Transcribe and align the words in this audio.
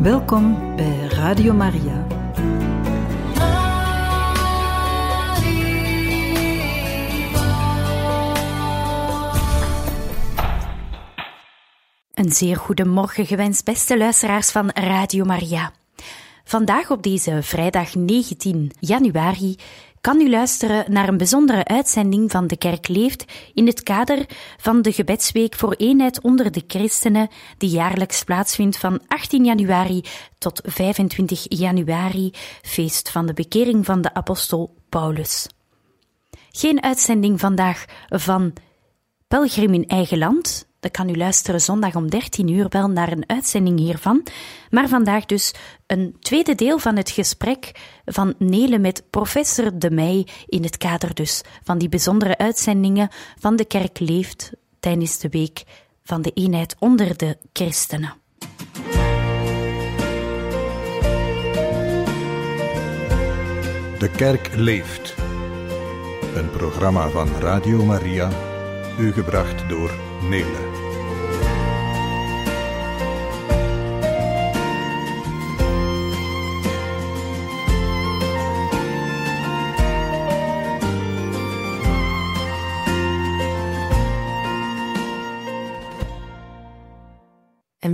Welkom 0.00 0.76
bij 0.76 1.06
Radio 1.08 1.52
Maria. 1.52 2.06
Een 12.14 12.32
zeer 12.32 12.56
goede 12.56 12.84
morgen 12.84 13.26
gewenst, 13.26 13.64
beste 13.64 13.98
luisteraars 13.98 14.50
van 14.50 14.70
Radio 14.70 15.24
Maria. 15.24 15.72
Vandaag 16.44 16.90
op 16.90 17.02
deze 17.02 17.42
vrijdag 17.42 17.94
19 17.94 18.70
januari 18.78 19.56
kan 20.00 20.20
u 20.20 20.30
luisteren 20.30 20.92
naar 20.92 21.08
een 21.08 21.16
bijzondere 21.16 21.64
uitzending 21.64 22.30
van 22.30 22.46
De 22.46 22.56
Kerk 22.56 22.88
Leeft 22.88 23.24
in 23.54 23.66
het 23.66 23.82
kader 23.82 24.26
van 24.56 24.82
de 24.82 24.92
gebedsweek 24.92 25.54
voor 25.54 25.72
eenheid 25.72 26.20
onder 26.20 26.52
de 26.52 26.64
christenen, 26.66 27.28
die 27.58 27.70
jaarlijks 27.70 28.24
plaatsvindt 28.24 28.78
van 28.78 29.00
18 29.06 29.44
januari 29.44 30.04
tot 30.38 30.60
25 30.64 31.44
januari, 31.48 32.30
feest 32.62 33.10
van 33.10 33.26
de 33.26 33.32
bekering 33.32 33.84
van 33.84 34.00
de 34.00 34.14
apostel 34.14 34.74
Paulus. 34.88 35.46
Geen 36.50 36.82
uitzending 36.82 37.40
vandaag 37.40 37.84
van 38.08 38.52
Pelgrim 39.28 39.74
in 39.74 39.86
eigen 39.86 40.18
land, 40.18 40.69
dan 40.80 40.90
kan 40.90 41.08
u 41.08 41.16
luisteren 41.16 41.60
zondag 41.60 41.94
om 41.94 42.10
13 42.10 42.48
uur 42.48 42.66
wel 42.68 42.88
naar 42.88 43.12
een 43.12 43.24
uitzending 43.26 43.78
hiervan. 43.78 44.26
Maar 44.70 44.88
vandaag 44.88 45.26
dus 45.26 45.54
een 45.86 46.16
tweede 46.20 46.54
deel 46.54 46.78
van 46.78 46.96
het 46.96 47.10
gesprek 47.10 47.72
van 48.04 48.34
Nele 48.38 48.78
met 48.78 49.02
professor 49.10 49.78
De 49.78 49.90
Meij 49.90 50.26
in 50.46 50.62
het 50.62 50.76
kader 50.76 51.14
dus 51.14 51.42
van 51.62 51.78
die 51.78 51.88
bijzondere 51.88 52.38
uitzendingen 52.38 53.08
van 53.38 53.56
de 53.56 53.64
Kerk 53.64 53.98
Leeft 53.98 54.50
tijdens 54.80 55.18
de 55.18 55.28
week 55.28 55.62
van 56.04 56.22
de 56.22 56.30
eenheid 56.34 56.76
onder 56.78 57.16
de 57.16 57.38
christenen. 57.52 58.12
De 63.98 64.10
Kerk 64.16 64.50
Leeft. 64.54 65.14
Een 66.34 66.50
programma 66.50 67.08
van 67.08 67.28
Radio 67.40 67.84
Maria, 67.84 68.30
u 68.98 69.12
gebracht 69.12 69.68
door 69.68 70.09
En 70.30 70.36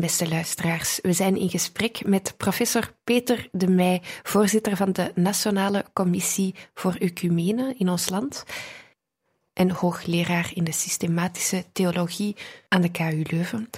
beste 0.01 0.29
luisteraars, 0.29 0.99
we 1.03 1.13
zijn 1.13 1.37
in 1.37 1.51
gesprek 1.51 2.07
met 2.07 2.35
professor 2.37 2.95
Peter 3.05 3.49
de 3.53 3.69
Meij, 3.69 4.03
voorzitter 4.23 4.77
van 4.77 4.93
de 4.93 5.13
Nationale 5.15 5.85
Commissie 5.93 6.55
voor 6.75 6.95
Ecumene 6.95 7.75
in 7.79 7.89
ons 7.89 8.09
land 8.09 8.45
en 9.57 9.71
hoogleraar 9.71 10.51
in 10.55 10.65
de 10.65 10.73
systematische 10.73 11.65
theologie 11.73 12.37
aan 12.69 12.83
de 12.83 12.91
KU 12.91 13.23
Leuven. 13.31 13.71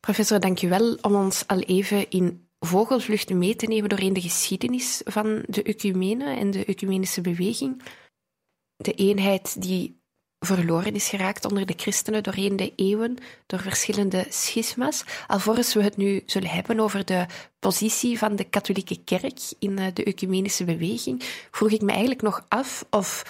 Professor, 0.00 0.40
dank 0.40 0.62
u 0.62 0.68
wel 0.68 0.98
om 1.00 1.14
ons 1.14 1.46
al 1.46 1.60
even 1.60 2.10
in 2.10 2.48
vogelvlucht 2.58 3.30
mee 3.30 3.56
te 3.56 3.66
nemen 3.66 3.88
doorheen 3.88 4.12
de 4.12 4.20
geschiedenis 4.20 5.00
van 5.04 5.42
de 5.46 5.62
ecumene 5.62 6.36
en 6.36 6.50
de 6.50 6.64
ecumenische 6.64 7.20
beweging. 7.20 7.82
De 8.76 8.92
eenheid 8.92 9.62
die 9.62 10.02
verloren 10.38 10.94
is 10.94 11.08
geraakt 11.08 11.44
onder 11.44 11.66
de 11.66 11.74
christenen 11.76 12.22
doorheen 12.22 12.56
de 12.56 12.72
eeuwen, 12.76 13.16
door 13.46 13.60
verschillende 13.60 14.26
schisma's. 14.28 15.04
Alvorens 15.26 15.74
we 15.74 15.82
het 15.82 15.96
nu 15.96 16.22
zullen 16.26 16.48
hebben 16.48 16.80
over 16.80 17.04
de 17.04 17.26
positie 17.58 18.18
van 18.18 18.36
de 18.36 18.44
katholieke 18.44 19.04
kerk 19.04 19.40
in 19.58 19.78
eh, 19.78 19.86
de 19.94 20.04
ecumenische 20.04 20.64
beweging, 20.64 21.22
vroeg 21.50 21.70
ik 21.70 21.82
me 21.82 21.90
eigenlijk 21.90 22.22
nog 22.22 22.44
af 22.48 22.86
of 22.90 23.24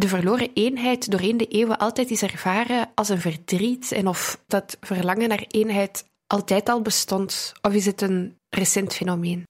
de 0.00 0.08
verloren 0.08 0.50
eenheid 0.54 1.10
doorheen 1.10 1.36
de 1.36 1.46
eeuwen 1.46 1.78
altijd 1.78 2.10
is 2.10 2.22
ervaren 2.22 2.90
als 2.94 3.08
een 3.08 3.20
verdriet 3.20 3.92
en 3.92 4.06
of 4.08 4.42
dat 4.46 4.76
verlangen 4.80 5.28
naar 5.28 5.44
eenheid 5.48 6.04
altijd 6.26 6.68
al 6.68 6.82
bestond, 6.82 7.52
of 7.62 7.72
is 7.72 7.86
het 7.86 8.00
een 8.00 8.38
recent 8.48 8.94
fenomeen? 8.94 9.44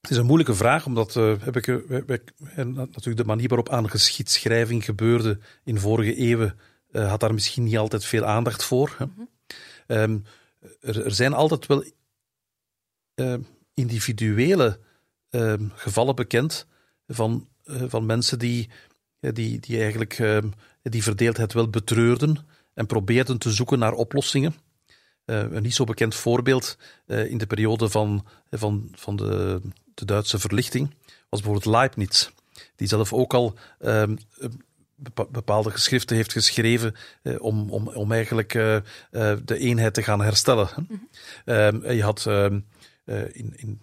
Het 0.00 0.10
is 0.10 0.16
een 0.16 0.26
moeilijke 0.26 0.54
vraag, 0.54 0.86
omdat 0.86 1.14
uh, 1.16 1.34
heb 1.40 1.56
ik, 1.56 1.66
en 2.54 2.72
natuurlijk 2.72 3.16
de 3.16 3.24
manier 3.24 3.48
waarop 3.48 3.68
aan 3.68 3.90
geschiedschrijving 3.90 4.84
gebeurde 4.84 5.38
in 5.64 5.78
vorige 5.78 6.14
eeuwen, 6.14 6.58
uh, 6.90 7.08
had 7.08 7.20
daar 7.20 7.34
misschien 7.34 7.64
niet 7.64 7.78
altijd 7.78 8.04
veel 8.04 8.24
aandacht 8.24 8.64
voor. 8.64 8.96
Mm 8.98 9.12
-hmm. 9.16 9.28
um, 9.86 10.24
er, 10.80 11.04
er, 11.04 11.14
zijn 11.14 11.32
altijd 11.32 11.66
wel 11.66 11.84
individuele 13.74 14.78
ehm, 15.30 15.68
gevallen 15.74 16.14
bekend 16.14 16.66
van, 17.06 17.48
van 17.64 18.06
mensen 18.06 18.38
die, 18.38 18.70
die, 19.32 19.60
die 19.60 19.78
eigenlijk 19.78 20.18
ehm, 20.18 20.48
die 20.82 21.02
verdeeldheid 21.02 21.52
wel 21.52 21.68
betreurden 21.68 22.36
en 22.74 22.86
probeerden 22.86 23.38
te 23.38 23.50
zoeken 23.50 23.78
naar 23.78 23.92
oplossingen. 23.92 24.54
een 25.24 25.62
niet 25.62 25.74
zo 25.74 25.84
bekend 25.84 26.14
voorbeeld 26.14 26.78
in 27.06 27.38
de 27.38 27.46
periode 27.46 27.88
van, 27.88 28.26
van, 28.50 28.88
van 28.94 29.16
de 29.16 29.60
de 29.94 30.04
Duitse 30.04 30.38
verlichting, 30.38 30.94
was 31.28 31.40
bijvoorbeeld 31.40 31.74
Leibniz, 31.74 32.30
die 32.76 32.88
zelf 32.88 33.12
ook 33.12 33.34
al 33.34 33.54
um, 33.80 34.18
bepaalde 35.30 35.70
geschriften 35.70 36.16
heeft 36.16 36.32
geschreven 36.32 36.94
uh, 37.22 37.42
om, 37.42 37.70
om, 37.70 37.88
om 37.88 38.12
eigenlijk 38.12 38.54
uh, 38.54 38.76
de 39.44 39.58
eenheid 39.58 39.94
te 39.94 40.02
gaan 40.02 40.20
herstellen. 40.20 40.68
Mm 40.76 41.08
-hmm. 41.44 41.90
je 41.92 42.02
had 42.02 42.26
ehm, 42.26 42.60
in, 43.32 43.52
in, 43.56 43.80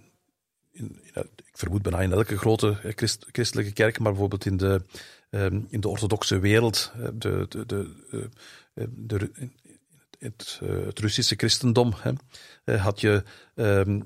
in, 0.71 0.99
ik 1.35 1.57
vermoed 1.57 1.81
bijna 1.81 2.01
in 2.01 2.11
elke 2.11 2.37
grote 2.37 2.93
christ, 2.95 3.25
christelijke 3.31 3.71
kerk, 3.71 3.99
maar 3.99 4.11
bijvoorbeeld 4.11 4.45
in 4.45 4.57
de, 4.57 4.81
um, 5.29 5.67
in 5.69 5.79
de 5.79 5.87
orthodoxe 5.87 6.39
wereld, 6.39 6.91
de, 7.13 7.45
de, 7.49 7.65
de, 7.65 7.95
de, 8.89 9.31
het, 10.19 10.59
het 10.85 10.99
Russische 10.99 11.35
christendom, 11.35 11.93
hè, 12.01 12.77
had 12.77 13.01
je 13.01 13.23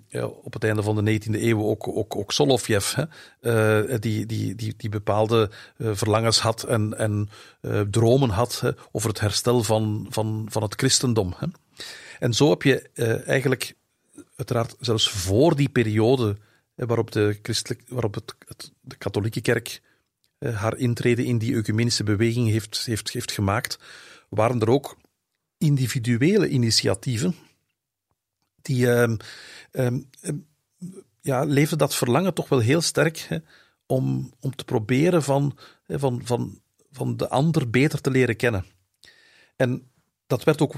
ja, 0.07 0.25
op 0.25 0.53
het 0.53 0.63
einde 0.63 0.83
van 0.83 1.05
de 1.05 1.19
19e 1.19 1.41
eeuw 1.41 1.63
ook, 1.63 1.87
ook, 1.87 2.15
ook 2.15 2.31
Solovjev, 2.31 2.95
hè, 3.41 3.99
die, 3.99 4.25
die, 4.25 4.55
die, 4.55 4.73
die 4.77 4.89
bepaalde 4.89 5.49
verlangens 5.77 6.39
had 6.39 6.63
en, 6.63 6.97
en 6.97 7.29
dromen 7.91 8.29
had 8.29 8.59
hè, 8.59 8.71
over 8.91 9.09
het 9.09 9.19
herstel 9.19 9.63
van, 9.63 10.07
van, 10.09 10.45
van 10.49 10.61
het 10.61 10.73
christendom. 10.75 11.33
Hè. 11.37 11.47
En 12.19 12.33
zo 12.33 12.49
heb 12.49 12.61
je 12.61 12.89
eigenlijk, 13.25 13.75
uiteraard 14.35 14.75
zelfs 14.79 15.09
voor 15.09 15.55
die 15.55 15.69
periode 15.69 16.37
waarop, 16.75 17.11
de, 17.11 17.39
waarop 17.87 18.13
het, 18.13 18.71
de 18.81 18.95
katholieke 18.95 19.41
kerk 19.41 19.81
haar 20.51 20.77
intrede 20.77 21.25
in 21.25 21.37
die 21.37 21.55
ecumenische 21.55 22.03
beweging 22.03 22.49
heeft, 22.49 22.85
heeft, 22.85 23.11
heeft 23.11 23.31
gemaakt, 23.31 23.79
waren 24.29 24.59
er 24.59 24.69
ook 24.69 24.97
individuele 25.57 26.49
initiatieven 26.49 27.35
die 28.61 28.87
um, 28.87 29.17
um, 29.71 30.09
ja, 31.21 31.43
leefde 31.43 31.75
dat 31.75 31.95
verlangen 31.95 32.33
toch 32.33 32.49
wel 32.49 32.59
heel 32.59 32.81
sterk 32.81 33.17
hè, 33.17 33.37
om, 33.85 34.33
om 34.39 34.55
te 34.55 34.63
proberen 34.63 35.23
van, 35.23 35.57
van, 35.87 36.21
van, 36.25 36.61
van 36.91 37.17
de 37.17 37.29
ander 37.29 37.69
beter 37.69 38.01
te 38.01 38.11
leren 38.11 38.35
kennen. 38.35 38.65
En 39.55 39.91
dat 40.27 40.43
werd 40.43 40.61
ook 40.61 40.75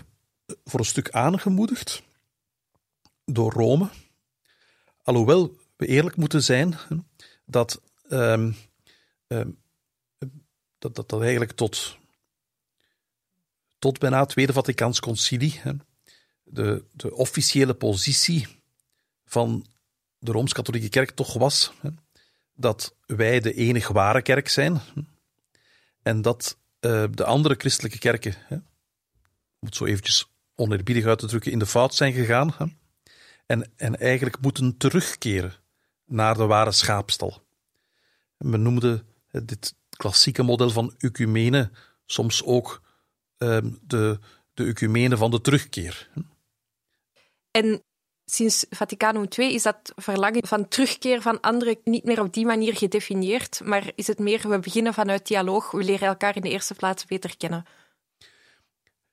voor 0.64 0.80
een 0.80 0.86
stuk 0.86 1.10
aangemoedigd 1.10 2.04
door 3.26 3.52
Rome. 3.52 3.90
Alhoewel 5.04 5.58
we 5.78 5.86
eerlijk 5.86 6.16
moeten 6.16 6.44
zijn 6.44 6.76
dat, 7.46 7.82
dat, 9.28 10.96
dat, 10.96 11.10
dat 11.10 11.22
eigenlijk 11.22 11.52
tot, 11.52 11.98
tot 13.80 14.00
bijna 14.00 14.20
het 14.20 14.30
Tweede 14.30 14.54
Vaticaans 14.54 15.00
Concilie 15.00 15.62
de, 16.44 16.84
de 16.92 17.14
officiële 17.14 17.74
positie 17.74 18.48
van 19.26 19.66
de 20.20 20.32
Rooms-Katholieke 20.32 20.90
Kerk 20.90 21.12
toch 21.12 21.34
was 21.34 21.74
hè, 21.82 21.90
dat 22.54 22.96
wij 23.06 23.40
de 23.40 23.54
enige 23.54 23.94
ware 23.94 24.22
kerk 24.22 24.48
zijn 24.48 24.76
hè, 24.76 25.02
en 26.02 26.22
dat 26.22 26.58
uh, 26.80 27.04
de 27.12 27.24
andere 27.24 27.56
christelijke 27.58 27.98
kerken, 27.98 28.36
hè, 28.38 28.56
om 29.60 29.68
het 29.68 29.76
zo 29.76 29.86
eventjes 29.86 30.32
oneerbiedig 30.56 31.06
uit 31.06 31.20
te 31.20 31.28
drukken, 31.28 31.52
in 31.52 31.60
de 31.60 31.66
fout 31.66 31.96
zijn 31.96 32.14
gegaan 32.14 32.54
hè, 32.58 32.66
en, 33.46 33.72
en 33.76 34.00
eigenlijk 34.00 34.40
moeten 34.42 34.78
terugkeren 34.78 35.54
naar 36.06 36.36
de 36.38 36.46
ware 36.46 36.72
schaapstal. 36.72 37.44
Men 38.38 38.62
noemde 38.62 39.04
dit 39.44 39.76
klassieke 39.90 40.44
model 40.44 40.70
van 40.70 40.94
ecumene 40.98 41.72
soms 42.06 42.44
ook 42.44 42.82
uh, 43.38 43.58
de, 43.82 44.20
de 44.54 44.66
ecumene 44.66 45.18
van 45.18 45.32
de 45.32 45.42
terugkeer. 45.42 46.10
En 47.52 47.84
sinds 48.26 48.66
Vaticanum 48.70 49.28
II 49.38 49.54
is 49.54 49.64
dat 49.64 49.94
verlangen 49.96 50.48
van 50.48 50.68
terugkeer 50.68 51.22
van 51.22 51.40
anderen 51.40 51.78
niet 51.84 52.04
meer 52.04 52.22
op 52.22 52.34
die 52.34 52.46
manier 52.46 52.76
gedefinieerd, 52.76 53.62
maar 53.64 53.92
is 53.96 54.08
het 54.08 54.20
meer 54.20 54.50
we 54.50 54.60
beginnen 54.60 54.94
vanuit 54.94 55.28
dialoog, 55.28 55.72
we 55.72 55.84
leren 55.84 56.08
elkaar 56.08 56.36
in 56.36 56.42
de 56.42 56.50
eerste 56.50 56.74
plaats 56.74 57.06
beter 57.06 57.38
kennen. 57.38 57.66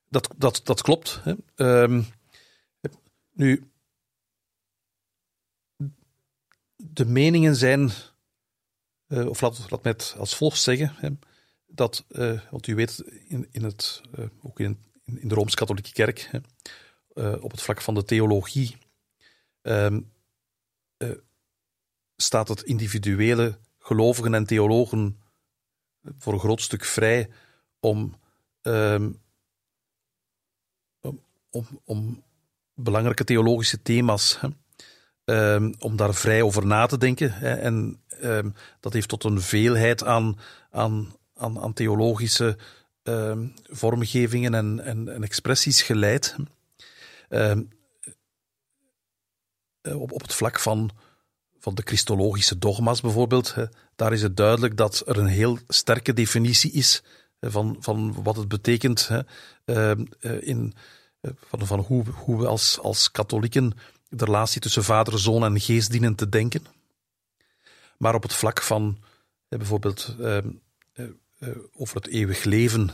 Dat, 0.09 0.35
dat, 0.37 0.61
dat 0.65 0.83
klopt. 0.83 1.21
Hè. 1.23 1.35
Um, 1.83 2.07
nu, 3.33 3.71
de 6.77 7.05
meningen 7.05 7.57
zijn, 7.57 7.91
uh, 9.13 9.29
of 9.29 9.41
laat, 9.41 9.71
laat 9.71 9.83
mij 9.83 9.93
het 9.93 10.15
als 10.19 10.37
volgt 10.37 10.61
zeggen, 10.61 10.95
hè, 10.97 11.09
dat, 11.67 12.05
uh, 12.09 12.41
want 12.51 12.67
u 12.67 12.75
weet, 12.75 13.05
in, 13.29 13.49
in 13.51 13.65
het, 13.65 14.01
uh, 14.19 14.25
ook 14.43 14.61
in, 14.61 14.79
in 15.05 15.29
de 15.29 15.35
Rooms-Katholieke 15.35 15.93
Kerk, 15.93 16.29
hè, 16.31 16.39
op 17.37 17.51
het 17.51 17.63
vlak 17.63 17.81
van 17.81 17.95
de 17.95 18.05
theologie, 18.05 18.77
ehm, 19.63 20.01
staat 22.17 22.49
het 22.49 22.63
individuele 22.63 23.59
gelovigen 23.79 24.35
en 24.35 24.47
theologen 24.47 25.21
voor 26.19 26.33
een 26.33 26.39
groot 26.39 26.61
stuk 26.61 26.85
vrij 26.85 27.31
om, 27.81 28.15
um, 28.63 29.21
om, 31.51 31.67
om 31.85 32.23
belangrijke 32.75 33.25
theologische 33.25 33.83
thema's, 33.83 34.41
hè, 34.41 34.49
um, 35.25 35.75
om 35.79 35.97
daar 35.97 36.15
vrij 36.15 36.43
over 36.43 36.67
na 36.67 36.87
te 36.87 36.99
denken. 36.99 37.33
Hè, 37.33 37.55
en 37.55 38.01
um, 38.23 38.55
dat 38.81 38.93
heeft 38.93 39.09
tot 39.09 39.25
een 39.25 39.41
veelheid 39.41 40.05
aan, 40.05 40.39
aan, 40.71 41.15
aan, 41.37 41.73
theologische 41.73 42.57
vormgevingen 43.63 44.55
en, 44.55 44.81
en, 44.85 45.23
expressies 45.23 45.83
geleid. 45.83 46.37
Eh, 47.29 47.57
op, 49.83 50.13
op 50.13 50.23
het 50.23 50.35
vlak 50.35 50.61
van 50.61 50.91
van 51.63 51.75
de 51.75 51.83
christologische 51.85 52.59
dogma's 52.59 53.01
bijvoorbeeld, 53.01 53.55
daar 53.97 54.13
is 54.13 54.23
het 54.23 54.37
duidelijk 54.37 54.77
dat 54.77 55.03
er 55.07 55.19
een 55.19 55.27
heel 55.27 55.59
sterke 55.69 56.13
definitie 56.13 56.73
is 56.73 57.03
van, 57.41 57.77
van 57.81 58.23
wat 58.23 58.37
het 58.37 58.49
betekent 58.49 59.11
ehm, 59.65 60.05
eh, 60.21 60.43
in, 60.47 60.75
eh, 61.21 61.31
van, 61.49 61.67
van 61.67 61.81
hoe, 61.81 62.05
hoe 62.15 62.39
we 62.39 62.47
als, 62.47 62.79
als 62.79 63.11
katholieken 63.11 63.73
de 64.13 64.25
relatie 64.25 64.61
tussen 64.61 64.85
vader, 64.85 65.19
zoon 65.19 65.45
en 65.45 65.61
geest 65.61 65.91
dienen 65.91 66.15
te 66.15 66.29
denken. 66.29 66.67
Maar 67.99 68.15
op 68.15 68.23
het 68.23 68.35
vlak 68.35 68.63
van 68.63 69.03
bijvoorbeeld 69.49 70.17
ehm, 70.21 70.49
eh, 70.93 71.49
over 71.73 71.97
het 71.97 72.07
eeuwig 72.07 72.45
leven 72.45 72.91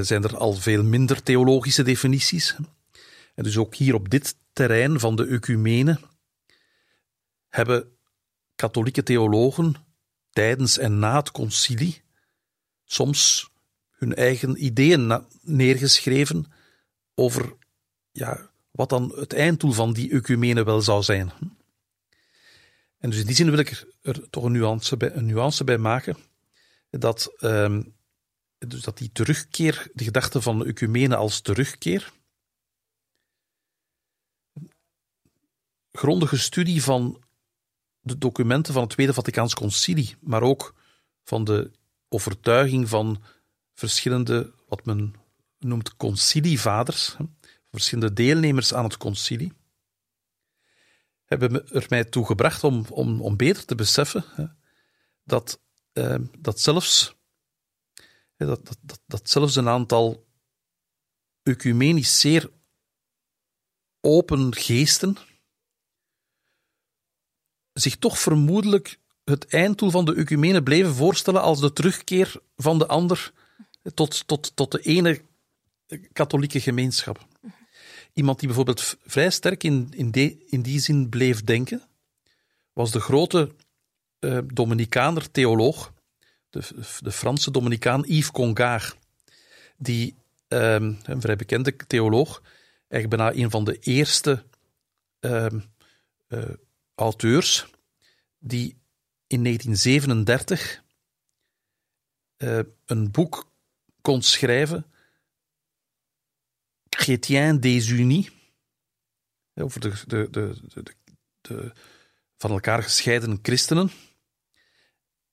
zijn 0.00 0.24
er 0.24 0.36
al 0.36 0.52
veel 0.52 0.84
minder 0.84 1.22
theologische 1.22 1.82
definities. 1.82 2.56
En 3.34 3.44
dus 3.44 3.56
ook 3.56 3.74
hier 3.74 3.94
op 3.94 4.10
dit 4.10 4.36
terrein 4.52 5.00
van 5.00 5.16
de 5.16 5.26
ecumene 5.26 5.98
hebben 7.48 7.96
katholieke 8.54 9.02
theologen 9.02 9.74
tijdens 10.30 10.78
en 10.78 10.98
na 10.98 11.16
het 11.16 11.30
concilie 11.30 12.02
soms 12.84 13.50
hun 13.90 14.14
eigen 14.14 14.64
ideeën 14.64 15.24
neergeschreven 15.42 16.52
over 17.14 17.56
ja, 18.10 18.50
wat 18.78 18.88
dan 18.88 19.12
het 19.16 19.32
einddoel 19.32 19.72
van 19.72 19.92
die 19.92 20.10
ecumene 20.10 20.64
wel 20.64 20.82
zou 20.82 21.02
zijn. 21.02 21.32
En 22.98 23.10
dus 23.10 23.18
in 23.18 23.26
die 23.26 23.34
zin 23.34 23.50
wil 23.50 23.58
ik 23.58 23.86
er 24.02 24.30
toch 24.30 24.44
een 24.44 24.52
nuance 24.52 24.96
bij, 24.96 25.12
een 25.12 25.26
nuance 25.26 25.64
bij 25.64 25.78
maken, 25.78 26.16
dat, 26.90 27.34
um, 27.40 27.94
dus 28.58 28.82
dat 28.82 28.98
die 28.98 29.12
terugkeer, 29.12 29.90
de 29.92 30.04
gedachte 30.04 30.42
van 30.42 30.58
de 30.58 30.64
ecumene 30.64 31.16
als 31.16 31.40
terugkeer, 31.40 32.12
grondige 35.92 36.38
studie 36.38 36.82
van 36.82 37.22
de 38.00 38.18
documenten 38.18 38.72
van 38.72 38.82
het 38.82 38.90
Tweede 38.90 39.14
Vaticaans 39.14 39.54
Concilie, 39.54 40.16
maar 40.20 40.42
ook 40.42 40.74
van 41.24 41.44
de 41.44 41.70
overtuiging 42.08 42.88
van 42.88 43.22
verschillende, 43.74 44.52
wat 44.68 44.84
men 44.84 45.14
noemt 45.58 45.96
concilievaders, 45.96 47.16
verschillende 47.70 48.12
deelnemers 48.12 48.74
aan 48.74 48.84
het 48.84 48.96
concilie, 48.96 49.52
hebben 51.24 51.68
er 51.68 51.86
mij 51.88 52.04
toe 52.04 52.26
gebracht 52.26 52.64
om, 52.64 52.84
om, 52.90 53.20
om 53.20 53.36
beter 53.36 53.64
te 53.64 53.74
beseffen 53.74 54.24
dat, 55.24 55.60
eh, 55.92 56.18
dat, 56.38 56.60
zelfs, 56.60 57.16
dat, 58.36 58.76
dat, 58.82 59.00
dat 59.06 59.30
zelfs 59.30 59.56
een 59.56 59.68
aantal 59.68 60.26
ecumenisch 61.42 62.20
zeer 62.20 62.50
open 64.00 64.54
geesten 64.54 65.16
zich 67.72 67.96
toch 67.96 68.18
vermoedelijk 68.18 68.98
het 69.24 69.46
einddoel 69.46 69.90
van 69.90 70.04
de 70.04 70.14
ecumene 70.14 70.62
bleven 70.62 70.94
voorstellen 70.94 71.42
als 71.42 71.60
de 71.60 71.72
terugkeer 71.72 72.40
van 72.56 72.78
de 72.78 72.86
ander 72.86 73.32
tot, 73.94 74.26
tot, 74.26 74.56
tot 74.56 74.72
de 74.72 74.80
ene 74.80 75.22
katholieke 76.12 76.60
gemeenschap. 76.60 77.26
Iemand 78.18 78.38
die 78.38 78.48
bijvoorbeeld 78.48 78.96
vrij 79.06 79.30
sterk 79.30 79.64
in, 79.64 79.88
in, 79.90 80.12
in 80.46 80.62
die 80.62 80.80
zin 80.80 81.08
bleef 81.08 81.44
denken, 81.44 81.82
was 82.72 82.90
de 82.90 83.00
grote 83.00 83.54
uh, 84.20 84.38
Dominicaner 84.44 85.30
theoloog, 85.30 85.92
de, 86.50 86.62
de 87.00 87.12
Franse 87.12 87.50
Dominicaan 87.50 88.04
Yves 88.06 88.30
Congar, 88.30 88.94
die, 89.76 90.14
uh, 90.48 90.74
een 90.74 91.20
vrij 91.20 91.36
bekende 91.36 91.76
theoloog, 91.86 92.42
eigenlijk 92.88 93.22
bijna 93.22 93.44
een 93.44 93.50
van 93.50 93.64
de 93.64 93.78
eerste 93.78 94.44
uh, 95.20 95.46
auteurs 96.94 97.66
die 98.38 98.76
in 99.26 99.42
1937 99.42 100.82
uh, 102.38 102.58
een 102.86 103.10
boek 103.10 103.50
kon 104.00 104.22
schrijven, 104.22 104.86
Chrétien 106.90 107.60
over 109.54 109.80
de, 109.80 109.92
de, 110.06 110.28
de, 110.30 110.54
de, 111.40 111.72
van 112.36 112.50
elkaar 112.50 112.82
gescheiden 112.82 113.38
christenen, 113.42 113.90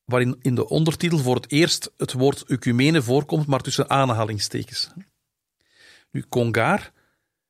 waarin 0.05 0.39
in 0.41 0.55
de 0.55 0.69
ondertitel 0.69 1.17
voor 1.17 1.35
het 1.35 1.51
eerst 1.51 1.91
het 1.97 2.13
woord 2.13 2.43
ecumene 2.43 3.01
voorkomt, 3.01 3.47
maar 3.47 3.61
tussen 3.61 3.89
aanhalingstekens. 3.89 4.89
Nu, 6.11 6.25
Congar, 6.29 6.91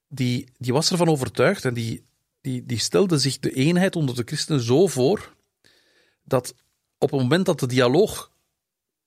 die, 0.07 0.49
die 0.57 0.73
was 0.73 0.91
ervan 0.91 1.07
overtuigd 1.07 1.65
en 1.65 1.73
die 1.73 2.05
die, 2.45 2.65
die 2.65 2.79
stelde 2.79 3.17
zich 3.17 3.39
de 3.39 3.51
eenheid 3.51 3.95
onder 3.95 4.15
de 4.15 4.23
christenen 4.25 4.61
zo 4.61 4.87
voor 4.87 5.35
dat 6.23 6.55
op 6.97 7.11
het 7.11 7.19
moment 7.19 7.45
dat 7.45 7.59
de 7.59 7.67
dialoog 7.67 8.31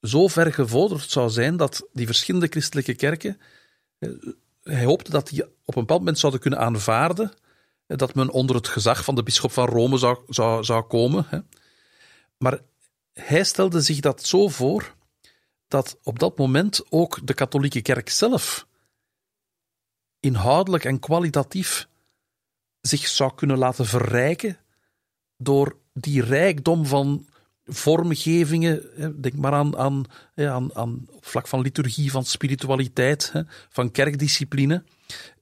zo 0.00 0.28
ver 0.28 0.52
gevorderd 0.52 1.10
zou 1.10 1.30
zijn 1.30 1.56
dat 1.56 1.88
die 1.92 2.06
verschillende 2.06 2.46
christelijke 2.46 2.94
kerken, 2.94 3.40
hij 4.70 4.84
hoopte 4.84 5.10
dat 5.10 5.28
die 5.28 5.44
op 5.44 5.76
een 5.76 5.80
bepaald 5.80 5.98
moment 5.98 6.18
zouden 6.18 6.40
kunnen 6.40 6.58
aanvaarden 6.58 7.32
eh, 7.86 7.96
dat 7.96 8.14
men 8.14 8.30
onder 8.30 8.56
het 8.56 8.68
gezag 8.68 9.04
van 9.04 9.14
de 9.14 9.22
bisschop 9.22 9.52
van 9.52 9.68
Rome 9.68 9.98
zou, 9.98 10.18
zou, 10.28 10.64
zou 10.64 10.82
komen. 10.82 11.48
Maar 12.38 12.60
hij 13.12 13.44
stelde 13.44 13.80
zich 13.80 14.00
dat 14.00 14.24
zo 14.24 14.48
voor 14.48 14.94
dat 15.68 15.98
op 16.02 16.18
dat 16.18 16.38
moment 16.38 16.82
ook 16.90 17.26
de 17.26 17.34
katholieke 17.34 17.82
kerk 17.82 18.08
zelf 18.08 18.66
inhoudelijk 20.20 20.84
en 20.84 20.98
kwalitatief 20.98 21.88
zich 22.80 23.06
zou 23.06 23.34
kunnen 23.34 23.58
laten 23.58 23.86
verrijken 23.86 24.58
door 25.36 25.76
die 25.92 26.22
rijkdom 26.22 26.86
van 26.86 27.26
vormgevingen, 27.68 28.82
denk 29.20 29.34
maar 29.34 29.52
aan, 29.52 29.76
aan, 29.76 30.04
aan, 30.34 30.74
aan 30.74 31.06
op 31.10 31.26
vlak 31.26 31.48
van 31.48 31.60
liturgie, 31.60 32.10
van 32.10 32.24
spiritualiteit, 32.24 33.32
van 33.68 33.90
kerkdiscipline, 33.90 34.84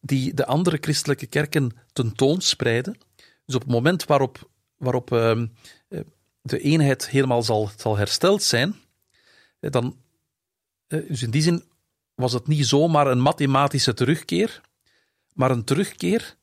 die 0.01 0.35
de 0.35 0.47
andere 0.47 0.79
christelijke 0.81 1.27
kerken 1.27 1.71
tentoonspreiden. 1.93 2.99
Dus 3.45 3.55
op 3.55 3.61
het 3.61 3.71
moment 3.71 4.05
waarop, 4.05 4.51
waarop 4.77 5.13
ehm, 5.13 5.47
eh, 5.89 6.01
de 6.43 6.59
eenheid 6.59 7.09
helemaal 7.09 7.43
zal, 7.43 7.71
zal 7.77 7.97
hersteld 7.97 8.43
zijn, 8.43 8.75
dan, 9.61 9.97
dus 10.89 11.23
in 11.23 11.31
die 11.31 11.43
zin 11.43 11.65
was 12.15 12.33
het 12.33 12.47
niet 12.47 12.67
zomaar 12.67 13.07
een 13.07 13.21
mathematische 13.21 13.95
terugkeer, 13.95 14.61
maar 15.33 15.51
een 15.51 15.65
terugkeer 15.65 16.37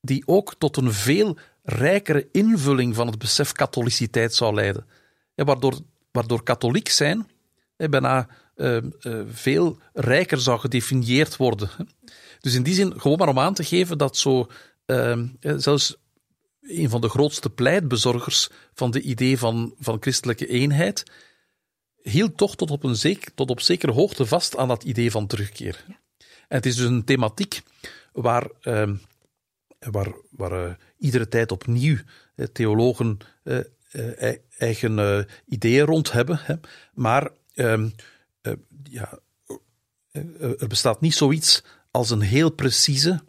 die 0.00 0.22
ook 0.26 0.54
tot 0.58 0.76
een 0.76 0.92
veel 0.92 1.38
rijkere 1.62 2.28
invulling 2.32 2.94
van 2.94 3.06
het 3.06 3.18
besef 3.18 3.52
katholiciteit 3.52 4.34
zou 4.34 4.54
leiden. 4.54 4.86
Ja, 5.34 5.44
waardoor, 5.44 5.78
waardoor 6.10 6.42
katholiek 6.42 6.88
zijn 6.88 7.26
bijna 7.76 8.28
uh, 8.56 8.76
uh, 8.76 9.20
veel 9.28 9.78
rijker 9.92 10.40
zou 10.40 10.60
gedefinieerd 10.60 11.36
worden. 11.36 11.70
Dus 12.40 12.54
in 12.54 12.62
die 12.62 12.74
zin, 12.74 13.00
gewoon 13.00 13.18
maar 13.18 13.28
om 13.28 13.38
aan 13.38 13.54
te 13.54 13.64
geven 13.64 13.98
dat 13.98 14.16
zo, 14.16 14.46
uh, 14.86 15.22
zelfs 15.40 15.96
een 16.60 16.90
van 16.90 17.00
de 17.00 17.08
grootste 17.08 17.50
pleitbezorgers 17.50 18.48
van 18.74 18.90
de 18.90 19.00
idee 19.00 19.38
van, 19.38 19.74
van 19.78 19.96
christelijke 20.00 20.46
eenheid, 20.46 21.04
hield 22.02 22.36
toch 22.36 22.56
tot 22.56 22.70
op, 22.70 22.84
een 22.84 22.96
zeker, 22.96 23.34
tot 23.34 23.50
op 23.50 23.60
zekere 23.60 23.92
hoogte 23.92 24.26
vast 24.26 24.56
aan 24.56 24.68
dat 24.68 24.84
idee 24.84 25.10
van 25.10 25.26
terugkeer. 25.26 25.84
En 26.48 26.56
het 26.56 26.66
is 26.66 26.76
dus 26.76 26.86
een 26.86 27.04
thematiek 27.04 27.62
waar 28.12 28.50
ehm, 28.60 28.94
waar, 29.90 30.12
waar 30.30 30.68
uh, 30.68 30.74
iedere 30.98 31.28
tijd 31.28 31.52
opnieuw 31.52 31.96
theologen 32.52 33.18
uh, 33.44 33.58
eigen 34.58 35.26
ideeën 35.46 35.84
rond 35.84 36.12
hebben. 36.12 36.40
Hè. 36.42 36.54
Maar 36.94 37.30
ehm, 37.54 37.88
ja, 38.82 39.18
er 40.58 40.68
bestaat 40.68 41.00
niet 41.00 41.14
zoiets 41.14 41.62
als 41.90 42.10
een 42.10 42.20
heel 42.20 42.50
precieze 42.50 43.20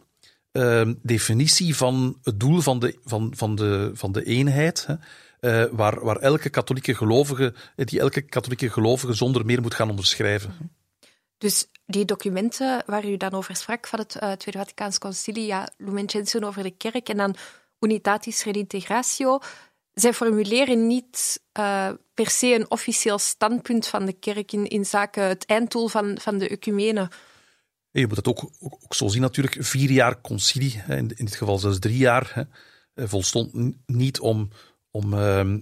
ehm, 0.52 0.94
definitie 1.02 1.76
van 1.76 2.18
het 2.22 2.40
doel 2.40 2.60
van 2.60 2.78
de, 2.78 2.98
van, 3.04 3.32
van 3.36 3.54
de, 3.54 3.90
van 3.94 4.12
de 4.12 4.24
eenheid. 4.24 4.86
Hè. 4.86 4.96
waar, 5.70 6.04
waar 6.04 6.16
elke 6.16 6.50
katholieke 6.50 6.94
gelovige, 6.94 7.54
die 7.76 8.00
elke 8.00 8.20
katholieke 8.20 8.70
gelovige 8.70 9.12
zonder 9.12 9.44
meer 9.44 9.60
moet 9.60 9.74
gaan 9.74 9.90
onderschrijven. 9.90 10.70
Dus 11.38 11.66
die 11.86 12.04
documenten 12.04 12.82
waar 12.86 13.04
u 13.04 13.16
dan 13.16 13.32
over 13.32 13.56
sprak 13.56 13.86
van 13.86 13.98
het 13.98 14.10
Tweede 14.10 14.58
Vaticaans 14.58 14.98
Concilie, 14.98 15.46
ja, 15.46 15.68
Lumen 15.76 16.10
Gentium 16.10 16.44
over 16.44 16.62
de 16.62 16.70
kerk 16.70 17.08
en 17.08 17.16
dan 17.16 17.36
Unitatis 17.80 18.44
Redintegratio, 18.44 19.38
zij 20.00 20.12
formuleren 20.12 20.86
niet 20.86 21.42
uh, 21.58 21.90
per 22.14 22.30
se 22.30 22.54
een 22.54 22.70
officieel 22.70 23.18
standpunt 23.18 23.86
van 23.86 24.06
de 24.06 24.12
kerk 24.12 24.52
in, 24.52 24.66
in 24.66 24.84
zaken 24.84 25.28
het 25.28 25.44
einddoel 25.44 25.88
van, 25.88 26.18
van 26.20 26.38
de 26.38 26.48
ecumene. 26.48 27.10
Je 27.90 28.06
moet 28.06 28.16
het 28.16 28.28
ook, 28.28 28.50
ook, 28.60 28.94
zo 28.94 29.08
zien 29.08 29.20
natuurlijk. 29.20 29.56
Vier 29.60 29.90
jaar 29.90 30.20
concilie, 30.20 30.82
in, 30.88 30.96
in 30.96 31.24
dit 31.24 31.34
geval 31.34 31.58
zelfs 31.58 31.78
drie 31.78 31.96
jaar, 31.96 32.30
hè, 32.34 32.42
eh, 32.94 33.08
volstond 33.08 33.74
niet 33.86 34.20
om... 34.20 34.50
om 34.90 35.12
uh, 35.12 35.54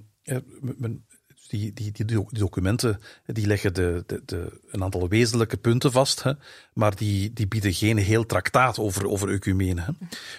die, 1.48 1.72
die, 1.72 1.92
die, 1.92 2.24
documenten 2.30 3.00
die 3.26 3.46
leggen 3.46 3.74
de, 3.74 4.04
de, 4.06 4.22
de, 4.24 4.60
een 4.66 4.82
aantal 4.82 5.08
wezenlijke 5.08 5.56
punten 5.56 5.92
vast, 5.92 6.22
hè, 6.22 6.32
maar 6.72 6.96
die, 6.96 7.32
die 7.32 7.48
bieden 7.48 7.72
geen 7.72 7.96
heel 7.96 8.26
traktaat 8.26 8.78
over, 8.78 9.08
over 9.08 9.32
ecumene. 9.32 9.80
Hè. 9.80 9.92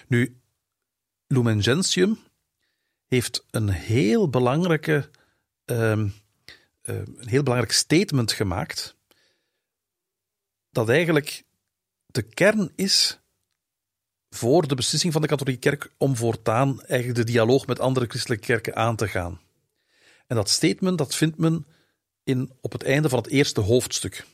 Nu, 0.08 0.40
Lumen 1.26 1.62
Gentium 1.62 2.18
heeft 3.06 3.44
een 3.50 3.68
heel 3.68 4.28
belangrijke, 4.28 5.10
um, 5.64 6.14
een 6.82 7.28
heel 7.28 7.42
belangrijk 7.42 7.72
statement 7.72 8.32
gemaakt. 8.32 8.96
Dat 10.70 10.88
eigenlijk 10.88 11.44
de 12.06 12.22
kern 12.22 12.72
is 12.74 13.20
voor 14.30 14.68
de 14.68 14.74
beslissing 14.74 15.12
van 15.12 15.22
de 15.22 15.28
katholieke 15.28 15.60
kerk 15.60 15.92
om 15.96 16.16
voortaan 16.16 16.82
eigenlijk 16.82 17.18
de 17.18 17.32
dialoog 17.32 17.66
met 17.66 17.80
andere 17.80 18.06
christelijke 18.06 18.46
kerken 18.46 18.76
aan 18.76 18.96
te 18.96 19.08
gaan. 19.08 19.40
En 20.26 20.36
dat 20.36 20.48
statement 20.48 20.98
dat 20.98 21.14
vindt 21.14 21.38
men 21.38 21.66
in, 22.24 22.52
op 22.60 22.72
het 22.72 22.82
einde 22.82 23.08
van 23.08 23.18
het 23.18 23.28
eerste 23.28 23.60
hoofdstuk. 23.60 24.26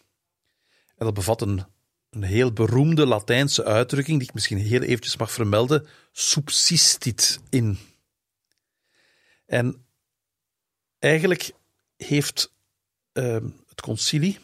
En 0.97 1.05
dat 1.05 1.15
bevat 1.15 1.41
een, 1.41 1.65
een 2.11 2.23
heel 2.23 2.53
beroemde 2.53 3.07
Latijnse 3.07 3.65
uitdrukking, 3.65 4.19
die 4.19 4.29
ik 4.29 4.35
misschien 4.35 4.59
heel 4.59 4.81
eventjes 4.81 5.17
mag 5.17 5.33
vermelden, 5.33 5.87
subsistit 6.13 7.41
in. 7.51 7.79
En 9.45 9.87
eigenlijk 10.99 11.53
heeft 11.97 12.53
uh, 13.13 13.45
het 13.67 13.81
concilie 13.81 14.39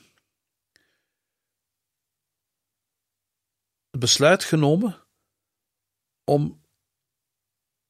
het 3.90 4.00
besluit 4.00 4.45
genomen 4.45 5.07
om 6.25 6.61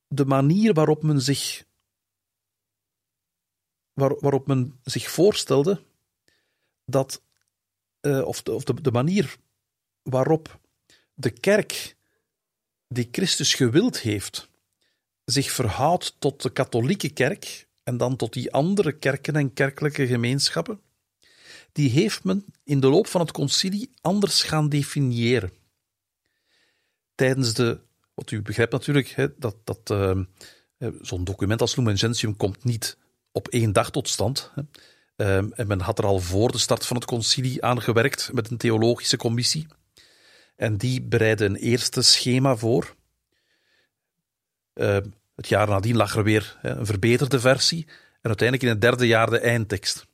de 0.07 0.25
manier 0.25 0.73
waarop 0.75 1.03
men 1.03 1.21
zich, 1.21 1.65
waar, 3.93 4.19
waarop 4.19 4.47
men 4.47 4.81
zich 4.83 5.11
voorstelde 5.11 5.85
dat, 6.85 7.23
uh, 8.01 8.27
of, 8.27 8.43
of 8.43 8.65
de, 8.65 8.81
de 8.81 8.91
manier 8.91 9.37
waarop 10.03 10.61
de 11.15 11.31
kerk 11.31 11.97
die 12.87 13.09
Christus 13.11 13.55
gewild 13.55 14.01
heeft, 14.01 14.49
zich 15.31 15.51
verhoudt 15.51 16.17
tot 16.19 16.43
de 16.43 16.51
katholieke 16.51 17.09
kerk 17.09 17.69
en 17.83 17.97
dan 17.97 18.17
tot 18.17 18.33
die 18.33 18.53
andere 18.53 18.93
kerken 18.93 19.37
en 19.37 19.53
kerkelijke 19.53 20.07
gemeenschappen, 20.07 20.81
die 21.73 21.91
heeft 21.91 22.25
men 22.25 22.45
in 22.65 22.81
de 22.81 22.89
loop 22.89 23.07
van 23.07 23.21
het 23.21 23.33
concilie 23.33 23.93
anders 24.01 24.43
gaan 24.43 24.69
definiëren. 24.69 25.53
Tijdens 27.15 27.55
de, 27.55 27.81
wat 28.15 28.31
u 28.31 28.43
begrijpt 28.43 28.73
natuurlijk, 28.73 29.09
hè, 29.09 29.27
dat, 29.39 29.57
dat 29.65 29.91
uh, 29.91 30.19
zo'n 31.01 31.25
document 31.25 31.61
als 31.61 31.77
Lumen 31.77 31.99
Gentium 31.99 32.37
komt 32.37 32.65
niet 32.65 32.97
op 33.33 33.49
één 33.49 33.73
dag 33.73 33.91
tot 33.91 34.09
stand. 34.09 34.53
Hè. 34.55 34.63
Uh, 35.17 35.59
en 35.59 35.67
men 35.67 35.81
had 35.81 35.99
er 35.99 36.05
al 36.05 36.19
voor 36.19 36.53
de 36.53 36.59
start 36.59 36.87
van 36.87 36.97
het 36.97 37.05
concilie 37.05 37.65
aan 37.65 37.83
gewerkt 37.83 38.31
met 38.33 38.51
een 38.51 38.57
theologische 38.57 39.17
commissie. 39.17 39.67
En 40.57 40.77
die 40.77 41.03
bereidde 41.03 41.45
een 41.45 41.57
eerste 41.57 42.03
schema 42.03 42.57
voor. 42.57 42.97
Uh, 44.79 44.97
het 45.35 45.49
jaar 45.49 45.69
nadien 45.69 45.97
lag 45.97 46.17
er 46.17 46.23
weer 46.23 46.59
een 46.63 46.87
verbeterde 46.87 47.41
versie 47.41 47.87
en 48.21 48.29
uiteindelijk 48.29 48.63
in 48.63 48.69
het 48.69 48.81
derde 48.81 49.07
jaar 49.07 49.31
de 49.31 49.39
eindtekst. 49.39 50.07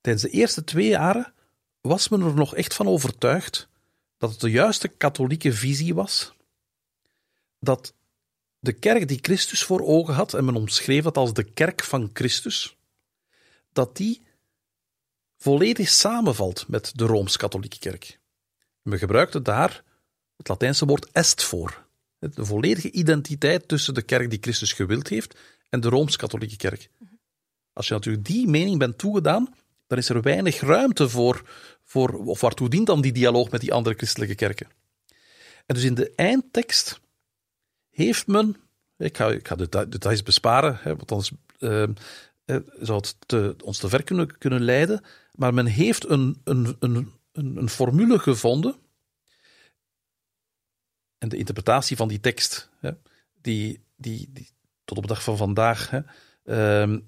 Tijdens 0.00 0.24
de 0.24 0.30
eerste 0.30 0.64
twee 0.64 0.88
jaren 0.88 1.32
was 1.80 2.08
men 2.08 2.20
er 2.20 2.34
nog 2.34 2.54
echt 2.54 2.74
van 2.74 2.86
overtuigd 2.86 3.68
dat 4.18 4.30
het 4.30 4.40
de 4.40 4.50
juiste 4.50 4.88
katholieke 4.88 5.52
visie 5.52 5.94
was, 5.94 6.32
dat 7.60 7.94
de 8.58 8.72
kerk 8.72 9.08
die 9.08 9.18
Christus 9.22 9.64
voor 9.64 9.80
ogen 9.80 10.14
had, 10.14 10.34
en 10.34 10.44
men 10.44 10.54
omschreef 10.54 11.04
dat 11.04 11.16
als 11.16 11.32
de 11.32 11.44
kerk 11.44 11.82
van 11.82 12.10
Christus, 12.12 12.76
dat 13.72 13.96
die 13.96 14.22
volledig 15.36 15.88
samenvalt 15.88 16.68
met 16.68 16.92
de 16.94 17.04
Rooms-Katholieke 17.04 17.78
Kerk. 17.78 18.18
We 18.82 18.98
gebruikten 18.98 19.42
daar 19.42 19.84
het 20.36 20.48
Latijnse 20.48 20.86
woord 20.86 21.08
est 21.12 21.42
voor. 21.42 21.86
De 22.18 22.44
volledige 22.44 22.90
identiteit 22.90 23.68
tussen 23.68 23.94
de 23.94 24.02
kerk 24.02 24.30
die 24.30 24.38
Christus 24.40 24.72
gewild 24.72 25.08
heeft 25.08 25.38
en 25.68 25.80
de 25.80 25.88
Rooms-Katholieke 25.88 26.56
Kerk. 26.56 26.90
Als 27.72 27.88
je 27.88 27.94
natuurlijk 27.94 28.24
die 28.24 28.48
mening 28.48 28.78
bent 28.78 28.98
toegedaan, 28.98 29.54
dan 29.86 29.98
is 29.98 30.08
er 30.08 30.22
weinig 30.22 30.60
ruimte 30.60 31.08
voor, 31.08 31.42
voor 31.84 32.10
of 32.10 32.40
waartoe 32.40 32.68
dient 32.68 32.86
dan 32.86 33.00
die 33.00 33.12
dialoog 33.12 33.50
met 33.50 33.60
die 33.60 33.72
andere 33.72 33.96
christelijke 33.96 34.34
kerken. 34.34 34.68
En 35.66 35.74
dus 35.74 35.84
in 35.84 35.94
de 35.94 36.12
eindtekst 36.14 37.00
heeft 37.90 38.26
men, 38.26 38.56
ik 38.96 39.16
ga, 39.16 39.54
de 39.54 39.88
details 39.88 40.22
besparen, 40.22 40.78
hè, 40.80 40.96
want 40.96 41.12
anders 41.12 41.30
uh, 41.58 41.84
zou 42.80 43.04
het 43.26 43.62
ons 43.62 43.78
te 43.78 43.88
ver 43.88 44.02
kunnen, 44.02 44.38
kunnen 44.38 44.62
leiden, 44.62 45.04
maar 45.32 45.54
men 45.54 45.66
heeft 45.66 46.08
een, 46.08 46.40
een, 46.44 46.76
een, 46.78 47.12
een 47.32 47.68
formule 47.68 48.18
gevonden 48.18 48.76
en 51.18 51.28
de 51.28 51.36
interpretatie 51.36 51.96
van 51.96 52.08
die 52.08 52.20
tekst, 52.20 52.70
hè, 52.80 52.90
die, 53.40 53.80
die, 53.96 54.30
die, 54.32 54.48
tot 54.84 54.96
op 54.96 55.02
de 55.02 55.08
dag 55.08 55.22
van 55.22 55.36
vandaag, 55.36 55.90
hè, 55.90 56.00
uh, 56.44 56.98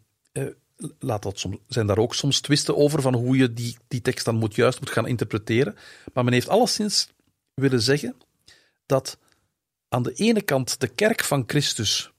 laat 0.98 1.22
dat 1.22 1.38
soms, 1.38 1.56
zijn 1.68 1.86
daar 1.86 1.98
ook 1.98 2.14
soms 2.14 2.40
twisten 2.40 2.76
over 2.76 3.02
van 3.02 3.14
hoe 3.14 3.36
je 3.36 3.52
die, 3.52 3.76
die 3.88 4.00
tekst 4.00 4.24
dan 4.24 4.36
moet, 4.36 4.54
juist 4.54 4.80
moet 4.80 4.90
gaan 4.90 5.06
interpreteren. 5.06 5.76
Maar 6.12 6.24
men 6.24 6.32
heeft 6.32 6.48
alleszins 6.48 7.08
willen 7.54 7.82
zeggen 7.82 8.16
dat 8.86 9.18
aan 9.88 10.02
de 10.02 10.12
ene 10.12 10.42
kant 10.42 10.80
de 10.80 10.88
kerk 10.88 11.24
van 11.24 11.44
Christus 11.46 12.12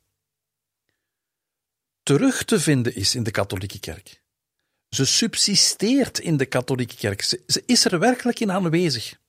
terug 2.04 2.44
te 2.44 2.60
vinden 2.60 2.96
is 2.96 3.16
in 3.16 3.24
de 3.24 3.32
katholieke 3.32 3.80
kerk. 3.80 4.22
Ze 4.90 5.06
subsisteert 5.06 6.20
in 6.20 6.38
de 6.38 6.46
katholieke 6.46 6.96
kerk. 6.96 7.22
Ze 7.22 7.64
is 7.66 7.86
er 7.86 8.00
werkelijk 8.00 8.40
in 8.40 8.52
aanwezig. 8.52 9.20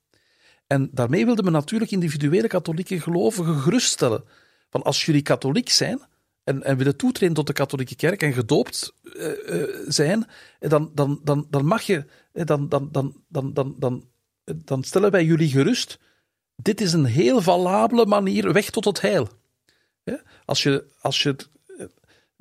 En 0.67 0.89
daarmee 0.91 1.25
wilde 1.25 1.43
men 1.43 1.51
natuurlijk 1.51 1.91
individuele 1.91 2.47
katholieke 2.47 2.99
gelovigen 2.99 3.59
geruststellen. 3.59 4.23
Van 4.69 4.83
als 4.83 5.05
jullie 5.05 5.21
katholiek 5.21 5.69
zijn 5.69 6.01
en, 6.43 6.63
en 6.63 6.77
willen 6.77 6.97
toetreden 6.97 7.35
tot 7.35 7.47
de 7.47 7.53
katholieke 7.53 7.95
kerk 7.95 8.21
en 8.21 8.33
gedoopt 8.33 8.93
uh, 9.03 9.31
uh, 9.45 9.85
zijn, 9.87 10.27
dan, 10.59 10.91
dan, 10.93 11.19
dan, 11.23 11.47
dan 11.49 11.65
mag 11.65 11.81
je, 11.81 12.05
dan, 12.31 12.69
dan, 12.69 12.89
dan, 12.91 13.23
dan, 13.27 13.53
dan, 13.53 13.75
dan, 13.79 14.09
dan 14.43 14.83
stellen 14.83 15.11
wij 15.11 15.25
jullie 15.25 15.49
gerust. 15.49 15.99
Dit 16.55 16.81
is 16.81 16.93
een 16.93 17.05
heel 17.05 17.41
valabele 17.41 18.05
manier 18.05 18.53
weg 18.53 18.69
tot 18.69 18.85
het 18.85 19.01
heil. 19.01 19.27
Als 20.45 20.63
je, 20.63 20.85
als 21.01 21.23
je 21.23 21.35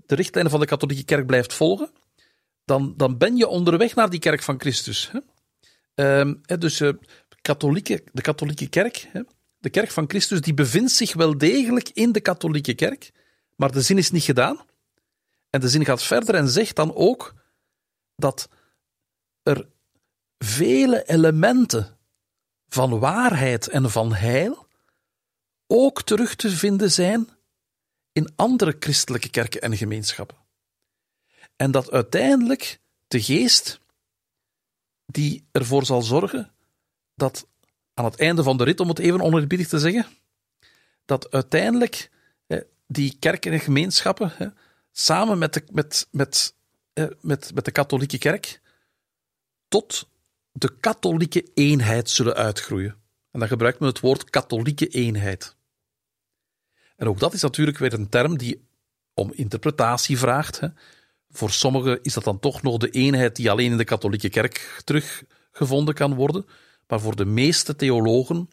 de 0.07 0.14
richtlijnen 0.14 0.50
van 0.50 0.61
de 0.61 0.67
katholieke 0.67 1.05
kerk 1.05 1.26
blijft 1.26 1.55
volgen, 1.55 1.91
dan, 2.64 2.95
dan 2.97 3.19
ben 3.19 3.37
je 3.37 3.47
onderweg 3.47 3.95
naar 3.95 4.11
die 4.11 4.21
kerk 4.21 4.43
van 4.43 4.61
Christus. 4.61 5.11
Um, 5.95 6.41
dus 6.59 6.81
uh, 6.81 6.93
katholieke, 7.43 8.05
de 8.13 8.23
katholieke 8.23 8.69
kerk, 8.69 9.11
de 9.59 9.71
kerk 9.71 9.91
van 9.91 10.09
Christus, 10.09 10.41
die 10.41 10.55
bevindt 10.55 10.93
zich 10.93 11.15
wel 11.15 11.39
degelijk 11.39 11.89
in 11.89 12.13
de 12.13 12.21
katholieke 12.21 12.75
kerk, 12.75 13.13
maar 13.57 13.73
de 13.73 13.81
zin 13.81 13.99
is 13.99 14.11
niet 14.11 14.23
gedaan. 14.23 14.61
En 15.51 15.61
de 15.61 15.69
zin 15.69 15.85
gaat 15.85 16.03
verder 16.03 16.35
en 16.35 16.49
zegt 16.49 16.77
dan 16.77 16.95
ook 16.95 17.35
dat 18.17 18.49
er 19.43 19.69
vele 20.39 21.05
elementen 21.05 21.99
van 22.69 22.99
waarheid 22.99 23.69
en 23.69 23.91
van 23.91 24.15
heil 24.15 24.67
ook 25.67 26.03
terug 26.03 26.35
te 26.35 26.51
vinden 26.51 26.91
zijn 26.91 27.29
in 28.13 28.33
andere 28.37 28.77
christelijke 28.79 29.29
kerken 29.29 29.61
en 29.61 29.77
gemeenschappen. 29.77 30.37
En 31.57 31.71
dat 31.71 31.91
uiteindelijk 31.91 32.81
de 33.09 33.23
geest 33.23 33.81
die 35.07 35.45
ervoor 35.53 35.85
zal 35.85 36.03
zorgen 36.03 36.51
dat 37.23 37.47
aan 37.95 38.05
het 38.05 38.17
einde 38.17 38.43
van 38.43 38.57
de 38.57 38.64
rit, 38.64 38.81
om 38.81 38.88
het 38.88 38.99
even 38.99 39.21
oneerbiedig 39.21 39.69
te 39.69 39.79
zeggen, 39.79 40.07
dat 41.05 41.31
uiteindelijk 41.31 42.11
die 42.87 43.17
kerken 43.19 43.52
en 43.52 43.61
gemeenschappen 43.61 44.55
samen 44.93 45.38
met 45.38 45.55
de, 45.55 45.62
met, 45.73 46.09
met, 46.11 46.55
met, 47.21 47.55
met 47.55 47.64
de 47.64 47.71
katholieke 47.71 48.19
kerk 48.19 48.61
tot 49.69 50.09
de 50.52 50.76
katholieke 50.81 51.50
eenheid 51.55 52.11
zullen 52.11 52.35
uitgroeien. 52.35 52.97
En 53.31 53.38
dan 53.38 53.49
gebruikt 53.49 53.79
men 53.79 53.88
het 53.88 54.00
woord 54.00 54.31
katholieke 54.31 54.88
eenheid. 54.88 55.57
En 56.97 57.09
ook 57.09 57.19
dat 57.19 57.33
is 57.33 57.43
natuurlijk 57.43 57.79
weer 57.79 57.93
een 57.93 58.09
term 58.09 58.38
die 58.38 58.64
om 59.14 59.33
interpretatie 59.33 60.19
vraagt. 60.19 60.61
Hè. 60.61 60.69
Voor 61.31 61.50
sommigen 61.50 62.02
is 62.02 62.14
dat 62.14 62.25
dan 62.25 62.38
toch 62.38 62.62
nog 62.62 62.76
de 62.76 62.91
eenheid 62.91 63.37
die 63.37 63.50
alleen 63.50 63.71
in 63.71 63.76
de 63.76 63.85
katholieke 63.85 64.29
kerk 64.29 64.83
teruggevonden 64.85 65.95
kan 65.95 66.14
worden. 66.14 66.47
Maar 66.93 67.01
voor 67.01 67.17
de 67.17 67.25
meeste 67.25 67.77
theologen 67.77 68.49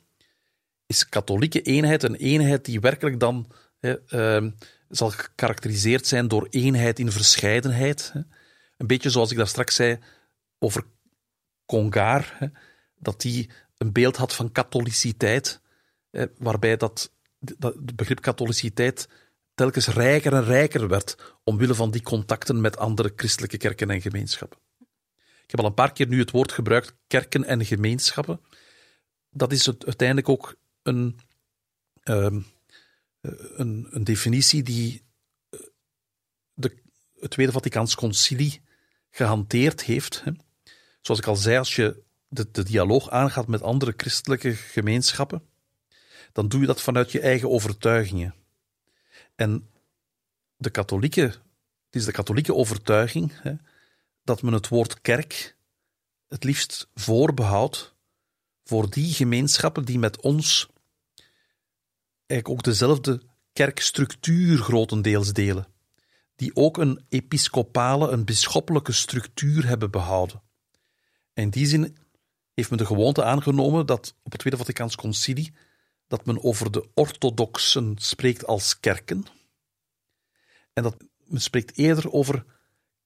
is 0.86 1.10
katholieke 1.10 1.62
eenheid 1.62 2.04
een 2.04 2.16
eenheid 2.16 2.66
die 2.66 2.80
werkelijk 2.80 3.20
dan 3.20 3.48
hè, 3.80 3.96
uh, 4.42 4.52
zal 4.90 5.10
gekarakteriseerd 5.10 6.08
zijn 6.08 6.28
door 6.28 6.48
eenheid 6.50 7.00
in 7.00 7.12
verscheidenheid. 7.12 8.12
Hè. 8.14 8.20
Een 8.78 8.88
beetje 8.88 9.10
zoals 9.10 9.32
ik 9.32 9.38
daar 9.38 9.48
straks 9.48 9.76
zei 9.76 10.00
over 10.60 10.84
Congar, 11.66 12.52
dat 12.96 13.22
die 13.22 13.50
een 13.78 13.92
beeld 13.92 14.16
had 14.16 14.36
van 14.36 14.52
katholiciteit, 14.52 15.62
hè, 16.12 16.26
waarbij 16.38 16.78
dat, 16.78 17.12
dat 17.40 17.74
het 17.74 17.96
begrip 17.96 18.22
katholiciteit 18.22 19.08
telkens 19.54 19.88
rijker 19.88 20.34
en 20.34 20.44
rijker 20.44 20.88
werd 20.88 21.36
omwille 21.44 21.76
van 21.76 21.92
die 21.92 22.02
contacten 22.02 22.62
met 22.62 22.78
andere 22.78 23.14
christelijke 23.16 23.58
kerken 23.58 23.90
en 23.90 24.02
gemeenschappen. 24.02 24.69
Ik 25.50 25.56
heb 25.56 25.64
al 25.64 25.70
een 25.70 25.84
paar 25.84 25.94
keer 25.94 26.08
nu 26.08 26.20
het 26.20 26.32
woord 26.32 26.52
gebruikt, 26.52 26.96
kerken 27.08 27.44
en 27.44 27.66
gemeenschappen. 27.66 28.42
Dat 29.30 29.52
is 29.52 29.66
het, 29.66 29.86
uiteindelijk 29.86 30.30
ook 30.30 30.56
een, 30.82 31.20
um, 32.04 32.46
een, 33.22 33.88
een, 33.90 34.04
definitie 34.04 34.64
die 34.64 35.04
eh, 35.50 35.60
de, 36.54 36.82
het 37.20 37.32
Tweede 37.32 37.52
Vaticaans 37.52 37.96
Concilie 37.96 38.62
gehanteerd 39.10 39.84
heeft. 39.84 40.24
Zoals 41.02 41.20
ik 41.20 41.28
al 41.28 41.36
zei, 41.36 41.58
als 41.58 41.76
je 41.76 42.04
de, 42.28 42.52
de 42.52 42.64
dialoog 42.64 43.10
aangaat 43.10 43.48
met 43.48 43.62
andere 43.62 43.94
christelijke 43.98 44.54
gemeenschappen, 44.54 45.44
dan 46.32 46.48
doe 46.48 46.60
je 46.60 46.68
dat 46.68 46.82
vanuit 46.82 47.12
je 47.12 47.20
eigen 47.20 47.50
overtuigingen. 47.50 48.36
En 49.36 49.70
de 50.58 50.70
katholieke, 50.70 51.22
het 51.22 51.96
is 51.96 52.06
de 52.06 52.12
katholieke 52.12 52.56
overtuiging 52.56 53.32
hè, 53.42 53.54
dat 54.30 54.42
men 54.42 54.54
het 54.54 54.68
woord 54.68 55.02
kerk 55.02 55.56
het 56.28 56.44
liefst 56.44 56.90
voorbehoudt 56.96 57.96
voor 58.64 58.90
die 58.90 59.14
gemeenschappen 59.14 59.86
die 59.86 60.00
met 60.00 60.22
ons 60.22 60.70
eigenlijk 62.26 62.50
ook 62.60 62.64
dezelfde 62.64 63.22
kerkstructuur 63.54 64.58
grotendeels 64.58 65.34
delen, 65.34 65.68
die 66.36 66.56
ook 66.56 66.78
een 66.78 67.06
episcopale, 67.10 68.10
een 68.10 68.26
bisschoppelijke 68.26 68.92
structuur 68.92 69.68
hebben 69.68 69.92
behouden. 69.92 70.42
En 71.34 71.44
in 71.44 71.50
die 71.50 71.66
zin 71.66 71.98
heeft 72.54 72.70
men 72.70 72.78
de 72.78 72.86
gewoonte 72.86 73.24
aangenomen 73.24 73.86
dat 73.86 74.16
op 74.24 74.32
het 74.32 74.40
Tweede 74.40 74.60
Vaticaans 74.60 74.96
Concilie 74.96 75.54
dat 76.08 76.26
men 76.26 76.44
over 76.44 76.72
de 76.72 76.90
orthodoxen 76.94 77.96
spreekt 77.98 78.46
als 78.46 78.80
kerken. 78.80 79.26
En 80.74 80.84
dat 80.84 80.98
men 81.26 81.42
spreekt 81.42 81.78
eerder 81.78 82.12
over 82.12 82.46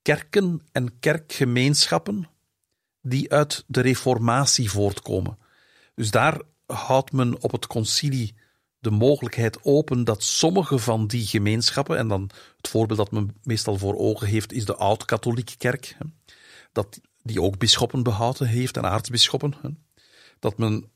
kerken 0.03 0.61
en 0.71 0.99
kerkgemeenschappen 0.99 2.29
die 3.01 3.31
uit 3.31 3.63
de 3.67 3.81
reformatie 3.81 4.69
voortkomen. 4.69 5.37
Dus 5.95 6.11
daar 6.11 6.41
houdt 6.65 7.11
men 7.11 7.41
op 7.41 7.51
het 7.51 7.67
concilie 7.67 8.35
de 8.79 8.91
mogelijkheid 8.91 9.63
open 9.63 10.03
dat 10.03 10.23
sommige 10.23 10.77
van 10.79 11.07
die 11.07 11.25
gemeenschappen, 11.25 11.97
en 11.97 12.07
dan 12.07 12.29
het 12.57 12.67
voorbeeld 12.67 12.97
dat 12.97 13.11
men 13.11 13.35
meestal 13.43 13.77
voor 13.77 13.97
ogen 13.97 14.27
heeft, 14.27 14.53
is 14.53 14.65
de 14.65 14.75
oud-katholieke 14.75 15.57
kerk, 15.57 15.97
dat 16.71 16.99
die 17.21 17.41
ook 17.41 17.57
bisschoppen 17.57 18.03
behouden 18.03 18.47
heeft 18.47 18.77
en 18.77 18.85
aartsbisschoppen, 18.85 19.77
dat 20.39 20.57
men 20.57 20.91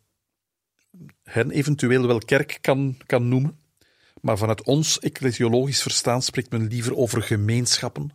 hen 1.24 1.52
eventueel 1.52 2.08
wel 2.08 2.20
kerk 2.20 2.58
kan, 2.62 2.98
kan 3.06 3.28
noemen, 3.28 3.60
maar 4.22 4.38
vanuit 4.38 4.64
ons 4.64 5.00
ecclesiologisch 5.00 5.82
verstaan 5.82 6.22
spreekt 6.22 6.52
men 6.52 6.68
liever 6.68 6.96
over 6.96 7.22
gemeenschappen. 7.22 8.12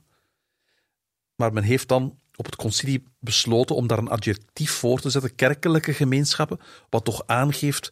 Maar 1.42 1.54
men 1.54 1.64
heeft 1.64 1.88
dan 1.88 2.20
op 2.36 2.46
het 2.46 2.56
concilie 2.56 3.04
besloten 3.20 3.76
om 3.76 3.88
daar 3.88 3.98
een 3.98 4.10
adjectief 4.10 4.72
voor 4.72 5.00
te 5.00 5.10
zetten, 5.10 5.36
kerkelijke 5.36 5.94
gemeenschappen, 5.94 6.60
wat 6.90 7.06
toch 7.06 7.24
aangeeft 7.26 7.92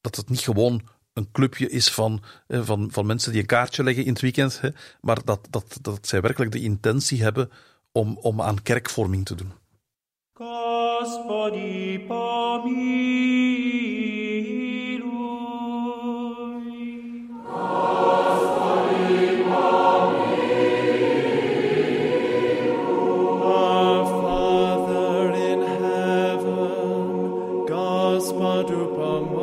dat 0.00 0.16
het 0.16 0.28
niet 0.28 0.40
gewoon 0.40 0.82
een 1.12 1.30
clubje 1.32 1.70
is 1.70 1.90
van, 1.90 2.22
eh, 2.46 2.62
van, 2.62 2.88
van 2.90 3.06
mensen 3.06 3.32
die 3.32 3.40
een 3.40 3.46
kaartje 3.46 3.82
leggen 3.82 4.04
in 4.04 4.12
het 4.12 4.20
weekend, 4.20 4.60
hè, 4.60 4.68
maar 5.00 5.24
dat, 5.24 5.46
dat, 5.50 5.78
dat 5.82 6.06
zij 6.06 6.20
werkelijk 6.20 6.52
de 6.52 6.60
intentie 6.60 7.22
hebben 7.22 7.50
om, 7.92 8.18
om 8.20 8.40
aan 8.40 8.62
kerkvorming 8.62 9.24
te 9.24 9.34
doen. 9.34 9.52
Господи, 10.32 11.98
Gospodu 28.15 28.95
pomolimся. 28.95 29.35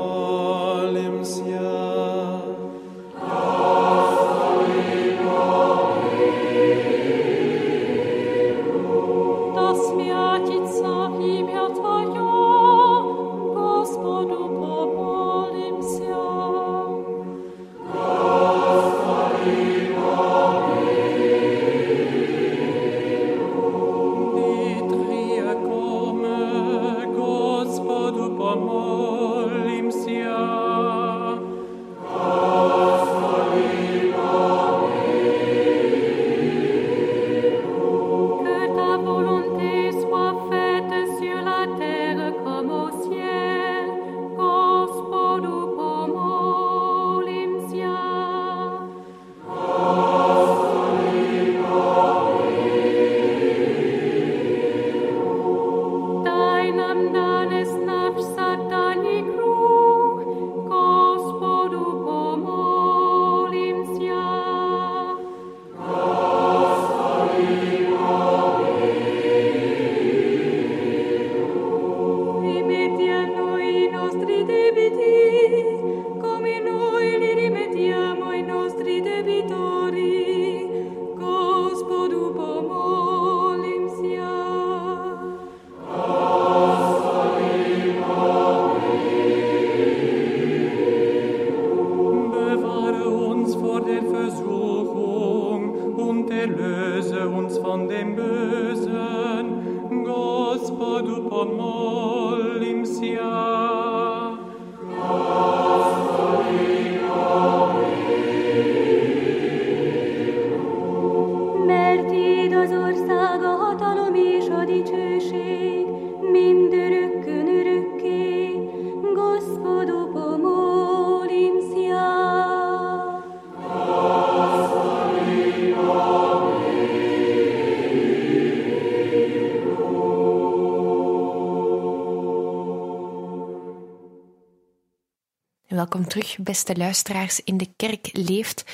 Welkom 135.93 136.11
terug, 136.11 136.37
beste 136.39 136.77
luisteraars. 136.77 137.41
In 137.41 137.57
de 137.57 137.73
kerk 137.77 138.09
leeft 138.13 138.65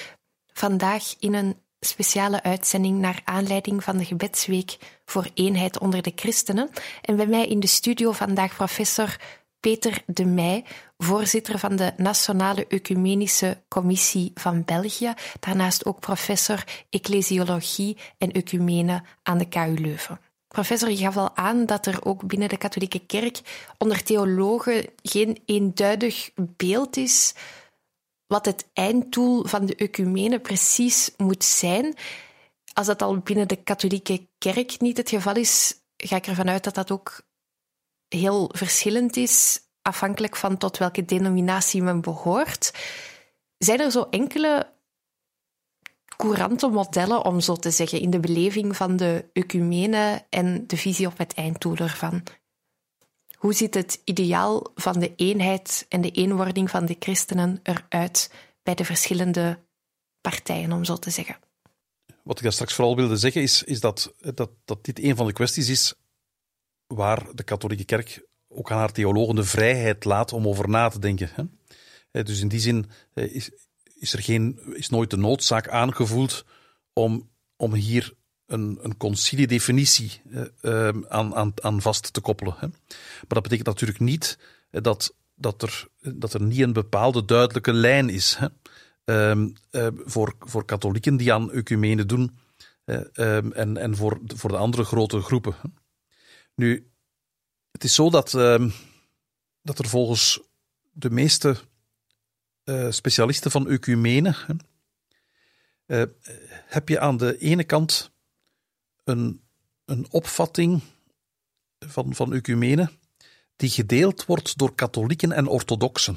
vandaag 0.52 1.14
in 1.18 1.34
een 1.34 1.56
speciale 1.80 2.42
uitzending 2.42 2.98
naar 2.98 3.20
aanleiding 3.24 3.84
van 3.84 3.96
de 3.96 4.04
gebedsweek 4.04 4.76
voor 5.04 5.30
eenheid 5.34 5.78
onder 5.78 6.02
de 6.02 6.12
christenen. 6.14 6.70
En 7.02 7.16
bij 7.16 7.26
mij 7.26 7.46
in 7.46 7.60
de 7.60 7.66
studio 7.66 8.12
vandaag 8.12 8.56
professor 8.56 9.16
Peter 9.60 10.02
de 10.06 10.24
Meij, 10.24 10.64
voorzitter 10.98 11.58
van 11.58 11.76
de 11.76 11.92
Nationale 11.96 12.66
Ecumenische 12.68 13.62
Commissie 13.68 14.30
van 14.34 14.64
België, 14.64 15.12
daarnaast 15.40 15.86
ook 15.86 16.00
professor 16.00 16.64
Ecclesiologie 16.90 17.96
en 18.18 18.32
Ecumene 18.32 19.02
aan 19.22 19.38
de 19.38 19.48
KU 19.48 19.74
Leuven. 19.74 20.20
Professor, 20.48 20.90
je 20.90 20.96
gaf 20.96 21.16
al 21.16 21.36
aan 21.36 21.66
dat 21.66 21.86
er 21.86 22.04
ook 22.04 22.26
binnen 22.26 22.48
de 22.48 22.56
katholieke 22.56 22.98
kerk 23.06 23.40
onder 23.78 24.02
theologen 24.02 24.86
geen 25.02 25.42
eenduidig 25.44 26.30
beeld 26.34 26.96
is 26.96 27.34
wat 28.26 28.44
het 28.44 28.66
einddoel 28.72 29.44
van 29.44 29.66
de 29.66 29.74
ecumene 29.74 30.40
precies 30.40 31.10
moet 31.16 31.44
zijn. 31.44 31.94
Als 32.72 32.86
dat 32.86 33.02
al 33.02 33.18
binnen 33.18 33.48
de 33.48 33.62
katholieke 33.62 34.26
kerk 34.38 34.80
niet 34.80 34.96
het 34.96 35.08
geval 35.08 35.36
is, 35.36 35.74
ga 35.96 36.16
ik 36.16 36.26
ervan 36.26 36.48
uit 36.48 36.64
dat 36.64 36.74
dat 36.74 36.90
ook 36.90 37.20
heel 38.08 38.50
verschillend 38.54 39.16
is, 39.16 39.60
afhankelijk 39.82 40.36
van 40.36 40.56
tot 40.56 40.78
welke 40.78 41.04
denominatie 41.04 41.82
men 41.82 42.00
behoort. 42.00 42.72
Zijn 43.58 43.80
er 43.80 43.90
zo 43.90 44.06
enkele 44.10 44.72
courante 46.18 46.68
modellen, 46.68 47.24
om 47.24 47.40
zo 47.40 47.56
te 47.56 47.70
zeggen, 47.70 48.00
in 48.00 48.10
de 48.10 48.20
beleving 48.20 48.76
van 48.76 48.96
de 48.96 49.24
ecumene 49.32 50.24
en 50.28 50.66
de 50.66 50.76
visie 50.76 51.06
op 51.06 51.18
het 51.18 51.34
einddoel 51.34 51.76
ervan? 51.76 52.22
Hoe 53.36 53.52
ziet 53.52 53.74
het 53.74 54.00
ideaal 54.04 54.66
van 54.74 54.98
de 54.98 55.12
eenheid 55.16 55.86
en 55.88 56.00
de 56.00 56.10
eenwording 56.10 56.70
van 56.70 56.86
de 56.86 56.96
christenen 56.98 57.60
eruit 57.62 58.30
bij 58.62 58.74
de 58.74 58.84
verschillende 58.84 59.58
partijen, 60.20 60.72
om 60.72 60.84
zo 60.84 60.96
te 60.96 61.10
zeggen? 61.10 61.36
Wat 62.22 62.36
ik 62.36 62.42
daar 62.42 62.52
straks 62.52 62.74
vooral 62.74 62.96
wilde 62.96 63.16
zeggen, 63.16 63.42
is, 63.42 63.62
is 63.62 63.80
dat, 63.80 64.14
dat, 64.64 64.84
dit 64.84 64.98
een 64.98 65.16
van 65.16 65.26
de 65.26 65.32
kwesties 65.32 65.68
is 65.68 65.94
waar 66.86 67.34
de 67.34 67.42
katholieke 67.42 67.84
kerk 67.84 68.26
ook 68.48 68.70
aan 68.70 68.78
haar 68.78 68.92
theologen 68.92 69.34
de 69.34 69.44
vrijheid 69.44 70.04
laat 70.04 70.32
om 70.32 70.48
over 70.48 70.68
na 70.68 70.88
te 70.88 70.98
denken. 70.98 71.30
Hè? 71.32 72.22
Dus 72.22 72.40
in 72.40 72.48
die 72.48 72.60
zin 72.60 72.90
is, 73.14 73.50
is 73.98 74.12
er 74.12 74.22
geen, 74.22 74.60
is 74.74 74.88
nooit 74.88 75.10
de 75.10 75.16
noodzaak 75.16 75.68
aangevoeld 75.68 76.44
om, 76.92 77.30
om 77.56 77.74
hier 77.74 78.16
een, 78.46 78.78
een 78.82 78.96
conciliedefinitie 78.96 80.20
uh, 80.62 80.88
aan, 81.08 81.34
aan, 81.34 81.52
aan 81.54 81.82
vast 81.82 82.12
te 82.12 82.20
koppelen. 82.20 82.54
Hè. 82.58 82.66
Maar 82.68 83.26
dat 83.28 83.42
betekent 83.42 83.66
natuurlijk 83.66 84.00
niet 84.00 84.38
dat, 84.70 85.14
dat, 85.34 85.62
er, 85.62 85.88
dat 86.14 86.34
er 86.34 86.42
niet 86.42 86.60
een 86.60 86.72
bepaalde 86.72 87.24
duidelijke 87.24 87.72
lijn 87.72 88.08
is 88.08 88.36
hè. 88.38 88.48
Uh, 89.04 89.46
voor, 90.04 90.34
voor 90.38 90.64
katholieken 90.64 91.16
die 91.16 91.32
aan 91.32 91.52
ecumene 91.52 92.06
doen 92.06 92.38
ehm, 92.84 93.52
en, 93.52 93.76
en 93.76 93.96
voor, 93.96 94.20
voor 94.26 94.50
de 94.50 94.56
andere 94.56 94.84
grote 94.84 95.20
groepen. 95.20 95.54
Nu, 96.54 96.90
het 97.70 97.84
is 97.84 97.94
zo 97.94 98.10
dat, 98.10 98.30
dat 99.62 99.78
er 99.78 99.88
volgens 99.88 100.40
de 100.92 101.10
meeste 101.10 101.56
uh, 102.68 102.90
specialisten 102.90 103.50
van 103.50 103.68
ecumene 103.68 104.34
uh, 105.86 106.02
heb 106.66 106.88
je 106.88 107.00
aan 107.00 107.16
de 107.16 107.38
ene 107.38 107.64
kant 107.64 108.10
een, 109.04 109.42
een 109.84 110.06
opvatting 110.10 110.82
van, 111.78 112.14
van 112.14 112.34
ecumene 112.34 112.90
die 113.56 113.70
gedeeld 113.70 114.24
wordt 114.24 114.58
door 114.58 114.74
katholieken 114.74 115.32
en 115.32 115.46
orthodoxen. 115.46 116.16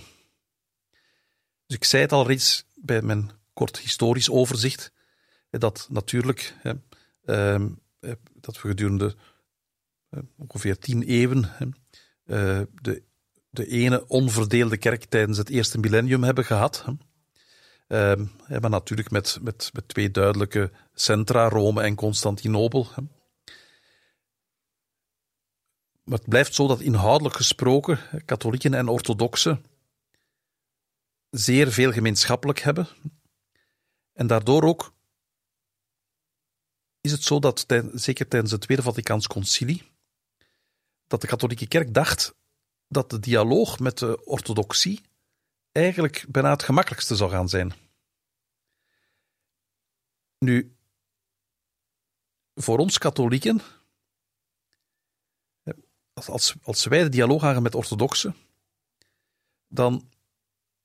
Dus 1.66 1.76
ik 1.78 1.84
zei 1.84 2.02
het 2.02 2.12
al 2.12 2.28
reeds 2.28 2.66
bij 2.76 3.02
mijn 3.02 3.32
kort 3.54 3.80
historisch 3.80 4.30
overzicht, 4.30 4.92
dat 5.50 5.88
natuurlijk 5.90 6.56
hè, 6.58 6.74
uh, 7.26 7.68
dat 8.34 8.62
we 8.62 8.68
gedurende 8.68 9.16
ongeveer 10.38 10.78
tien 10.78 11.04
eeuwen 11.04 11.50
de 12.82 13.04
de 13.52 13.68
ene 13.68 14.08
onverdeelde 14.08 14.78
kerk 14.78 15.06
tijdens 15.06 15.38
het 15.38 15.50
eerste 15.50 15.78
millennium 15.78 16.24
hebben 16.24 16.46
gehad. 16.46 16.86
Uh, 17.88 18.14
maar 18.48 18.70
natuurlijk 18.70 19.12
met, 19.12 19.38
met, 19.42 19.70
met 19.74 19.88
twee 19.88 20.12
duidelijke 20.12 20.72
centra, 20.94 21.50
Rome 21.50 21.82
en 21.82 21.96
Constantinopel. 21.96 22.88
Maar 26.04 26.18
het 26.18 26.30
blijft 26.30 26.56
zo 26.56 26.68
dat 26.68 26.80
inhoudelijk 26.80 27.36
gesproken 27.36 28.00
katholieken 28.26 28.74
en 28.74 28.88
orthodoxen 28.88 29.66
zeer 31.30 31.72
veel 31.72 31.92
gemeenschappelijk 31.92 32.60
hebben. 32.60 32.88
En 34.14 34.28
daardoor 34.28 34.64
ook 34.64 34.94
is 37.02 37.12
het 37.12 37.24
zo 37.24 37.40
dat, 37.40 37.66
zeker 37.94 38.28
tijdens 38.28 38.52
het 38.52 38.62
Tweede 38.62 38.84
Vaticaans 38.84 39.28
Concilie, 39.28 39.92
dat 41.08 41.22
de 41.22 41.28
katholieke 41.28 41.68
kerk 41.68 41.94
dacht 41.94 42.36
dat 42.92 43.10
de 43.10 43.20
dialoog 43.20 43.80
met 43.80 43.98
de 43.98 44.26
orthodoxie 44.26 45.02
eigenlijk 45.72 46.26
bijna 46.30 46.50
het 46.50 46.64
gemakkelijkste 46.64 47.16
zou 47.16 47.30
gaan 47.30 47.50
zijn. 47.50 47.74
Nu, 50.38 50.76
voor 52.56 52.78
ons 52.78 52.98
katholieken, 52.98 53.62
als, 56.14 56.56
als 56.64 56.86
wij 56.86 57.04
de 57.04 57.10
dialoog 57.10 57.44
aangaan 57.44 57.64
met 57.64 57.76
orthodoxen, 57.76 58.36
dan, 59.68 60.10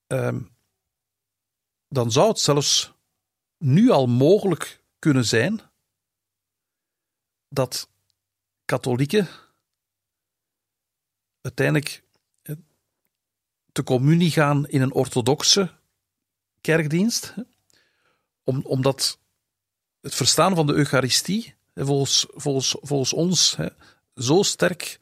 ehm, 0.07 0.42
dan 1.88 2.11
zou 2.11 2.29
het 2.29 2.38
zelfs 2.38 2.92
nu 3.59 3.90
al 3.90 4.07
mogelijk 4.07 4.83
kunnen 4.99 5.25
zijn 5.25 5.61
dat 7.49 7.90
katholieken 8.64 9.29
uiteindelijk 11.46 12.02
te 13.72 13.82
communie 13.82 14.30
gaan 14.30 14.68
in 14.68 14.80
een 14.80 14.92
orthodoxe 14.92 15.70
kerkdienst. 16.61 17.35
Om, 18.44 18.61
omdat 18.64 19.18
het 20.00 20.14
verstaan 20.14 20.54
van 20.54 20.66
de 20.66 20.72
Eucharistie 20.72 21.54
volgens, 21.74 22.26
volgens, 22.28 22.76
volgens 22.80 23.12
ons 23.12 23.56
zo 24.14 24.42
sterk 24.42 24.98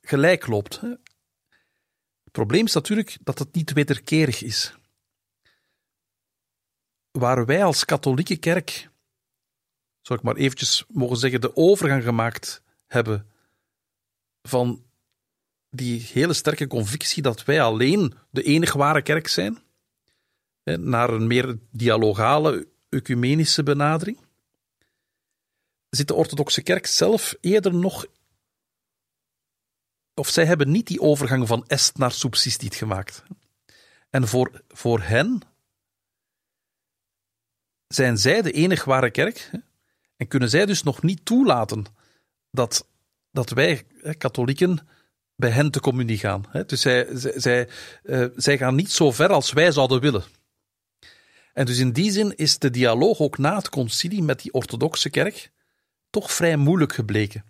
gelijk 0.00 0.46
loopt. 0.46 0.80
Het 0.80 2.32
probleem 2.32 2.64
is 2.64 2.74
natuurlijk 2.74 3.18
dat 3.22 3.38
het 3.38 3.54
niet 3.54 3.72
wederkerig 3.72 4.42
is. 4.42 4.74
Waar 7.10 7.46
wij 7.46 7.64
als 7.64 7.84
katholieke 7.84 8.36
kerk, 8.36 8.90
zou 10.00 10.18
ik 10.18 10.24
maar 10.24 10.36
eventjes 10.36 10.84
mogen 10.88 11.16
zeggen, 11.16 11.40
de 11.40 11.56
overgang 11.56 12.02
gemaakt 12.02 12.62
hebben 12.86 13.30
van 14.42 14.87
die 15.78 16.08
hele 16.12 16.32
sterke 16.32 16.66
convictie 16.66 17.22
dat 17.22 17.44
wij 17.44 17.62
alleen 17.62 18.14
de 18.30 18.42
enige 18.42 18.78
ware 18.78 19.02
kerk 19.02 19.28
zijn, 19.28 19.58
naar 20.64 21.10
een 21.10 21.26
meer 21.26 21.58
dialogale, 21.70 22.68
ecumenische 22.88 23.62
benadering, 23.62 24.18
zit 25.90 26.08
de 26.08 26.14
orthodoxe 26.14 26.62
kerk 26.62 26.86
zelf 26.86 27.34
eerder 27.40 27.74
nog. 27.74 28.06
Of 30.14 30.28
zij 30.28 30.44
hebben 30.44 30.70
niet 30.70 30.86
die 30.86 31.00
overgang 31.00 31.46
van 31.46 31.66
est 31.66 31.98
naar 31.98 32.12
subsistiet 32.12 32.74
gemaakt. 32.74 33.22
En 34.10 34.28
voor, 34.28 34.62
voor 34.68 35.00
hen 35.00 35.40
zijn 37.86 38.18
zij 38.18 38.42
de 38.42 38.52
enige 38.52 38.88
ware 38.88 39.10
kerk 39.10 39.50
en 40.16 40.28
kunnen 40.28 40.50
zij 40.50 40.66
dus 40.66 40.82
nog 40.82 41.02
niet 41.02 41.24
toelaten 41.24 41.84
dat, 42.50 42.86
dat 43.30 43.50
wij, 43.50 43.86
katholieken, 44.18 44.88
bij 45.38 45.50
hen 45.50 45.70
te 45.70 45.80
communie 45.80 46.18
gaan. 46.18 46.44
Dus 46.66 46.80
zij, 46.80 47.06
zij, 47.14 47.68
uh, 48.02 48.26
zij 48.36 48.58
gaan 48.58 48.74
niet 48.74 48.92
zo 48.92 49.10
ver 49.10 49.28
als 49.28 49.52
wij 49.52 49.72
zouden 49.72 50.00
willen. 50.00 50.24
En 51.52 51.66
dus 51.66 51.78
in 51.78 51.92
die 51.92 52.10
zin 52.10 52.36
is 52.36 52.58
de 52.58 52.70
dialoog 52.70 53.18
ook 53.18 53.38
na 53.38 53.56
het 53.56 53.68
concilie 53.68 54.22
met 54.22 54.42
die 54.42 54.52
orthodoxe 54.52 55.10
kerk 55.10 55.50
toch 56.10 56.32
vrij 56.32 56.56
moeilijk 56.56 56.92
gebleken. 56.92 57.44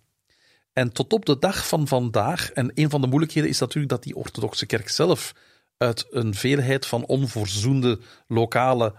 En 0.72 0.92
tot 0.92 1.12
op 1.12 1.26
de 1.26 1.38
dag 1.38 1.68
van 1.68 1.88
vandaag, 1.88 2.52
en 2.52 2.70
een 2.74 2.90
van 2.90 3.00
de 3.00 3.06
moeilijkheden 3.06 3.50
is 3.50 3.58
natuurlijk 3.58 3.92
dat 3.92 4.02
die 4.02 4.16
orthodoxe 4.16 4.66
kerk 4.66 4.88
zelf 4.88 5.34
uit 5.76 6.06
een 6.10 6.34
veelheid 6.34 6.86
van 6.86 7.06
onvoorzoende 7.06 8.00
lokale 8.26 8.94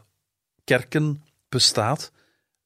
kerken 0.64 1.24
bestaat, 1.50 2.12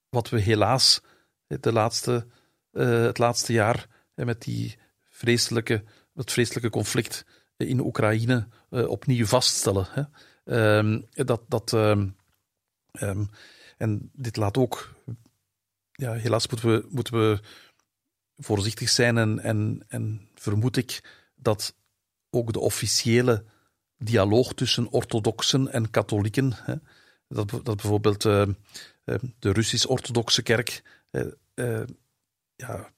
wat 0.09 0.29
we 0.29 0.39
helaas 0.39 1.01
de 1.47 1.71
laatste, 1.71 2.27
uh, 2.71 3.03
het 3.03 3.17
laatste 3.17 3.53
jaar 3.53 3.88
met 4.15 4.41
die 4.41 4.77
vreselijke 5.09 5.83
het 6.13 6.32
vreselijke 6.32 6.69
conflict 6.69 7.26
in 7.58 7.80
Oekraïne 7.80 8.47
uh, 8.69 8.88
opnieuw 8.88 9.26
vaststellen. 9.26 9.88
Hè. 9.89 10.04
Um, 10.78 11.08
dat, 11.12 11.41
dat, 11.47 11.71
um, 11.71 12.15
um, 13.02 13.30
en 13.78 14.10
dit 14.13 14.36
laat 14.36 14.58
ook, 14.58 14.95
ja, 15.91 16.13
helaas 16.13 16.47
moeten 16.47 16.69
we, 16.69 16.88
moeten 16.89 17.13
we 17.13 17.39
voorzichtig 18.36 18.89
zijn 18.89 19.17
en, 19.17 19.39
en, 19.39 19.86
en 19.88 20.30
vermoed 20.36 20.78
ik 20.78 21.19
dat 21.36 21.76
ook 22.30 22.54
de 22.54 22.60
officiële 22.60 23.45
dialoog 23.97 24.54
tussen 24.54 24.89
orthodoxen 24.89 25.67
en 25.71 25.89
katholieken, 25.89 26.54
hè, 26.54 26.76
dat, 27.28 27.49
dat 27.49 27.63
bijvoorbeeld 27.63 28.21
de 28.21 28.56
Russisch-Orthodoxe 29.39 30.41
kerk 30.41 30.84
ja, 32.56 32.93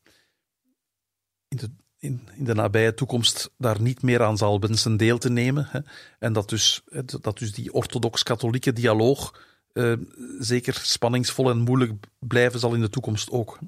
in 1.47 1.58
de, 1.58 1.71
in, 2.06 2.28
in 2.38 2.44
de 2.44 2.54
nabije 2.54 2.94
toekomst 2.94 3.52
daar 3.58 3.82
niet 3.82 4.02
meer 4.02 4.24
aan 4.24 4.38
zal 4.38 4.60
wensen 4.60 4.98
deel 4.98 5.18
te 5.18 5.30
nemen. 5.30 5.68
Hè. 5.70 5.80
En 6.20 6.34
dat 6.34 6.50
dus, 6.50 6.82
dat 7.22 7.38
dus 7.38 7.54
die 7.54 7.74
orthodox-katholieke 7.74 8.74
dialoog 8.74 9.44
uh, 9.74 9.94
zeker 10.39 10.74
spanningsvol 10.74 11.50
en 11.50 11.58
moeilijk 11.58 11.94
blijven 12.20 12.60
zal 12.60 12.74
in 12.74 12.82
de 12.82 12.89
toekomst 12.89 13.32
ook. 13.32 13.60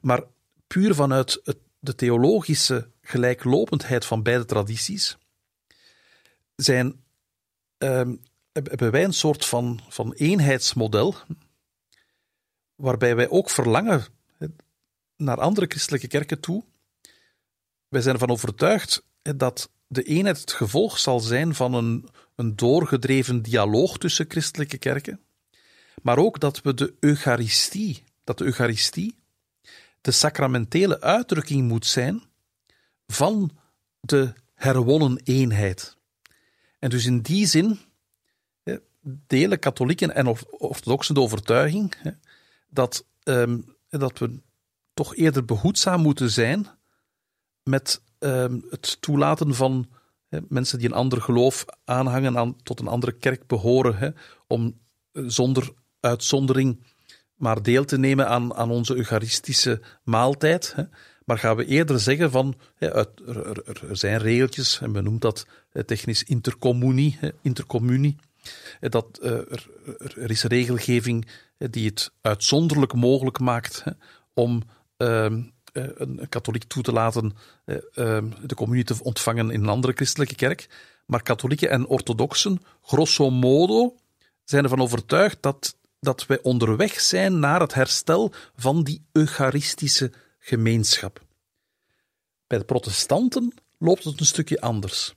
Maar 0.00 0.22
puur 0.66 0.94
vanuit 0.94 1.40
het, 1.44 1.58
de 1.78 1.94
theologische 1.94 2.90
gelijklopendheid 3.02 4.04
van 4.04 4.22
beide 4.22 4.44
tradities 4.44 5.18
zijn, 6.56 7.04
uh, 7.78 8.08
hebben 8.52 8.90
wij 8.90 9.04
een 9.04 9.12
soort 9.12 9.44
van, 9.44 9.80
van 9.88 10.12
eenheidsmodel 10.12 11.14
waarbij 12.74 13.16
wij 13.16 13.28
ook 13.28 13.50
verlangen 13.50 14.04
naar 15.16 15.40
andere 15.40 15.66
christelijke 15.66 16.06
kerken 16.06 16.40
toe. 16.40 16.64
Wij 17.90 18.00
zijn 18.00 18.14
ervan 18.14 18.30
overtuigd 18.30 19.02
dat 19.22 19.70
de 19.86 20.02
eenheid 20.02 20.40
het 20.40 20.52
gevolg 20.52 20.98
zal 20.98 21.20
zijn 21.20 21.54
van 21.54 21.74
een, 21.74 22.08
een 22.34 22.56
doorgedreven 22.56 23.42
dialoog 23.42 23.98
tussen 23.98 24.26
christelijke 24.28 24.78
kerken, 24.78 25.20
maar 26.02 26.18
ook 26.18 26.40
dat 26.40 26.62
we 26.62 26.74
de 26.74 26.94
Eucharistie, 27.00 28.04
dat 28.24 28.38
de 28.38 28.44
Eucharistie 28.44 29.14
de 30.00 30.10
sacramentele 30.10 31.00
uitdrukking 31.00 31.68
moet 31.68 31.86
zijn 31.86 32.22
van 33.06 33.50
de 34.00 34.32
herwonnen 34.54 35.20
eenheid. 35.24 35.96
En 36.78 36.90
dus 36.90 37.04
in 37.04 37.20
die 37.20 37.46
zin 37.46 37.78
delen 39.26 39.58
katholieken 39.58 40.14
en 40.14 40.26
orthodoxen 40.50 41.14
de 41.14 41.20
overtuiging 41.20 41.94
dat, 42.68 43.04
ehm, 43.22 43.58
dat 43.88 44.18
we 44.18 44.40
toch 44.94 45.16
eerder 45.16 45.44
behoedzaam 45.44 46.00
moeten 46.00 46.30
zijn 46.30 46.66
met 47.62 48.02
ehm, 48.18 48.58
het 48.70 48.96
toelaten 49.00 49.54
van 49.54 49.88
mensen 50.48 50.78
die 50.78 50.88
een 50.88 50.94
ander 50.94 51.22
geloof 51.22 51.64
aanhangen, 51.84 52.38
aan, 52.38 52.56
tot 52.62 52.80
een 52.80 52.88
andere 52.88 53.12
kerk 53.12 53.46
behoren, 53.46 54.16
om 54.46 54.78
eh, 55.12 55.22
zonder 55.26 55.72
uitzondering 56.00 56.82
maar 57.34 57.62
deel 57.62 57.84
te 57.84 57.98
nemen 57.98 58.28
aan, 58.28 58.54
aan 58.54 58.70
onze 58.70 58.94
Eucharistische 58.94 59.80
maaltijd. 60.04 60.74
Maar 61.24 61.38
gaan 61.38 61.56
we 61.56 61.64
eerder 61.64 62.00
zeggen 62.00 62.30
van, 62.30 62.54
er, 62.78 63.06
er, 63.66 63.96
zijn 63.96 64.18
regeltjes, 64.18 64.80
en 64.80 64.90
men 64.90 65.04
noemt 65.04 65.22
dat 65.22 65.46
technisch 65.86 66.22
intercommunie, 66.22 67.18
intercommunie. 67.42 68.16
Dat, 68.80 69.18
eh, 69.22 69.30
er, 69.32 69.68
er 69.98 70.30
is 70.30 70.42
regelgeving 70.42 71.26
die 71.58 71.86
het 71.86 72.12
uitzonderlijk 72.20 72.94
mogelijk 72.94 73.38
maakt 73.38 73.84
om 74.34 74.62
ehm, 74.96 75.34
eh, 75.34 75.44
een 75.72 76.28
katholiek 76.28 76.64
toe 76.64 76.82
te 76.82 76.92
laten 76.92 77.36
eh, 77.64 77.76
ehm, 77.94 78.30
de 78.42 78.54
communie 78.54 78.84
te 78.84 78.96
ontvangen 79.02 79.50
in 79.50 79.62
een 79.62 79.68
andere 79.68 79.92
christelijke 79.92 80.34
kerk. 80.34 80.68
Maar 81.06 81.22
katholieken 81.22 81.70
en 81.70 81.86
orthodoxen, 81.86 82.62
grosso 82.82 83.30
modo, 83.30 83.94
zijn 84.44 84.62
ervan 84.62 84.80
overtuigd 84.80 85.36
dat, 85.40 85.76
dat 86.00 86.26
wij 86.26 86.42
onderweg 86.42 87.00
zijn 87.00 87.38
naar 87.38 87.60
het 87.60 87.74
herstel 87.74 88.32
van 88.56 88.82
die 88.82 89.04
eucharistische 89.12 90.12
gemeenschap. 90.38 91.22
Bij 92.46 92.58
de 92.58 92.64
protestanten 92.64 93.52
loopt 93.78 94.04
het 94.04 94.20
een 94.20 94.26
stukje 94.26 94.60
anders. 94.60 95.14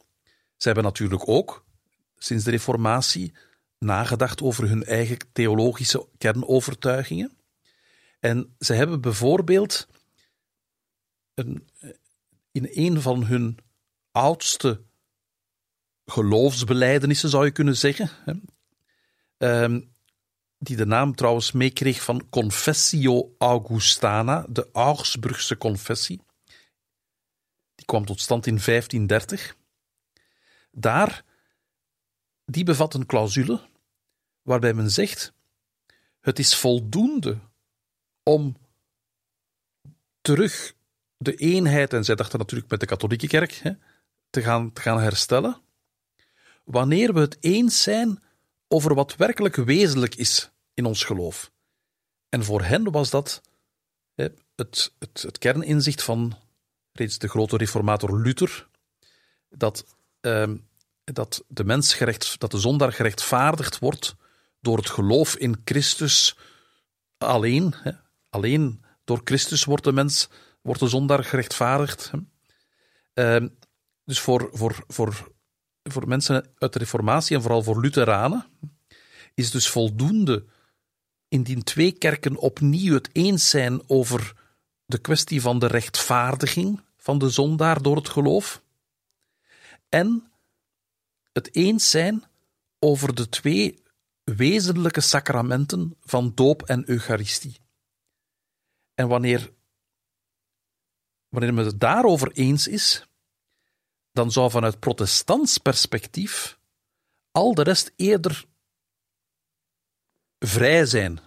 Ze 0.58 0.68
hebben 0.68 0.84
natuurlijk 0.84 1.28
ook, 1.28 1.66
sinds 2.18 2.44
de 2.44 2.52
Reformatie, 2.52 3.34
nagedacht 3.80 4.42
over 4.42 4.68
hun 4.70 4.84
eigen 4.84 5.18
theologische 5.32 6.08
kernovertuigingen. 6.18 7.38
En 8.20 8.56
ze 8.60 8.74
hebben 8.74 9.02
bijvoorbeeld 9.02 9.88
in 12.52 12.70
een 12.72 13.02
van 13.02 13.26
hun 13.26 13.58
oudste 14.12 14.82
geloofsbelijdenissen, 16.06 17.30
zou 17.30 17.46
je 17.46 17.52
kunnen 17.52 17.78
zeggen, 17.78 18.10
hè, 18.26 18.34
ehm, 19.38 19.82
die 20.58 20.76
de 20.76 20.86
naam 20.86 21.16
trouwens 21.16 21.52
meekreeg 21.52 22.04
van 22.04 22.30
Confessio 22.30 23.36
Augustana, 23.38 24.46
de 24.50 24.70
Augsburgse 24.72 25.58
confessie. 25.58 26.22
Die 27.76 27.86
kwam 27.86 28.06
tot 28.06 28.20
stand 28.20 28.46
in 28.46 28.60
1530. 28.60 29.56
Daar, 30.72 31.26
die 32.46 32.64
bevat 32.64 32.94
een 32.94 33.06
clausule 33.06 33.70
waarbij 34.42 34.74
men 34.74 34.92
zegt: 34.92 35.34
het 36.20 36.40
is 36.40 36.56
voldoende 36.56 37.40
om 38.24 38.58
terug 40.22 40.74
de 41.24 41.36
eenheid, 41.36 41.94
en 41.94 42.04
zij 42.04 42.16
dachten 42.16 42.40
natuurlijk 42.40 42.72
met 42.72 42.80
de 42.80 42.86
katholieke 42.86 43.28
kerk, 43.28 43.52
hè, 43.52 43.72
te, 44.30 44.42
gaan, 44.42 44.74
te 44.74 44.82
gaan 44.82 45.02
herstellen. 45.02 45.62
Wanneer 46.64 47.14
we 47.14 47.20
het 47.20 47.38
eens 47.40 47.84
zijn 47.84 48.24
over 48.68 48.94
wat 48.94 49.16
werkelijk 49.16 49.56
wezenlijk 49.56 50.16
is 50.16 50.52
in 50.74 50.86
ons 50.86 51.04
geloof. 51.04 51.52
En 52.30 52.44
voor 52.44 52.64
hen 52.64 52.92
was 52.92 53.10
dat 53.10 53.42
hè, 54.16 54.28
het, 54.56 54.94
het, 55.00 55.22
het 55.22 55.38
kerninzicht 55.38 56.04
van 56.04 56.38
reeds 56.92 57.18
de 57.18 57.28
grote 57.28 57.58
reformator 57.58 58.20
Luther, 58.22 58.68
dat, 59.50 59.86
ehm, 60.22 60.58
dat 61.04 61.44
de 61.48 61.64
mens 61.64 61.94
gerecht, 61.94 62.40
dat 62.40 62.52
de 62.52 62.60
zondaar 62.60 62.94
gerechtvaardigd 62.94 63.80
wordt 63.80 64.16
door 64.60 64.78
het 64.78 64.90
geloof 64.90 65.36
in 65.36 65.62
Christus 65.66 66.38
alleen. 67.18 67.74
Hè, 67.78 67.92
alleen 68.30 68.84
door 69.04 69.22
Christus 69.24 69.64
wordt 69.64 69.84
de 69.84 69.92
mens 69.92 70.30
wordt 70.64 70.80
de 70.80 70.88
zondaar 70.88 71.24
gerechtvaardigd. 71.24 72.12
Uh, 73.14 73.46
dus 74.06 74.20
voor, 74.20 74.50
voor, 74.54 74.84
voor, 74.88 75.32
voor 75.84 76.08
mensen 76.08 76.54
uit 76.58 76.74
de 76.74 76.80
Reformatie 76.80 77.36
en 77.36 77.42
vooral 77.42 77.64
voor 77.64 77.82
Lutheranen 77.82 78.46
is 79.34 79.52
dus 79.52 79.70
voldoende 79.70 80.46
indien 81.28 81.64
twee 81.64 81.92
kerken 81.92 82.38
opnieuw 82.38 82.94
het 82.94 83.10
eens 83.12 83.50
zijn 83.50 83.90
over 83.90 84.34
de 84.86 84.98
kwestie 84.98 85.42
van 85.42 85.60
de 85.60 85.68
rechtvaardiging 85.68 86.82
van 86.98 87.18
de 87.18 87.30
zondaar 87.30 87.82
door 87.82 87.96
het 87.96 88.10
geloof 88.10 88.62
en 89.90 90.32
het 91.32 91.56
eens 91.56 91.90
zijn 91.90 92.24
over 92.80 93.16
de 93.16 93.30
twee 93.30 93.84
wezenlijke 94.24 95.02
sacramenten 95.02 95.98
van 96.02 96.32
doop 96.36 96.62
en 96.62 96.90
Eucharistie. 96.90 97.58
En 98.94 99.08
wanneer 99.08 99.52
wanneer 101.34 101.54
men 101.54 101.66
het 101.66 101.80
daarover 101.80 102.32
eens 102.32 102.68
is, 102.68 103.08
dan 104.12 104.32
zou 104.32 104.52
vanuit 104.52 104.80
protestants 104.80 105.58
perspectief 105.58 106.58
al 107.32 107.54
de 107.54 107.64
rest 107.64 107.92
eerder 107.96 108.46
vrij 110.40 110.86
zijn. 110.86 111.20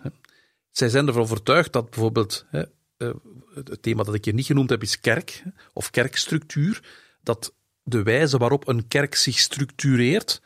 Zij 0.71 0.89
zijn 0.89 1.07
ervan 1.07 1.23
overtuigd 1.23 1.73
dat 1.73 1.91
bijvoorbeeld 1.91 2.47
eh, 2.51 2.63
het 3.55 3.83
thema 3.83 4.03
dat 4.03 4.15
ik 4.15 4.25
hier 4.25 4.35
niet 4.35 4.47
genoemd 4.47 4.71
heb 4.71 4.83
is 4.83 5.01
kerk 5.01 5.43
of 5.73 5.91
kerkstructuur, 5.91 6.85
dat 7.21 7.55
de 7.83 8.03
wijze 8.03 8.39
waarop 8.39 8.69
een 8.69 8.89
kerk 8.89 9.15
zich 9.15 9.39
structureert 9.39 10.43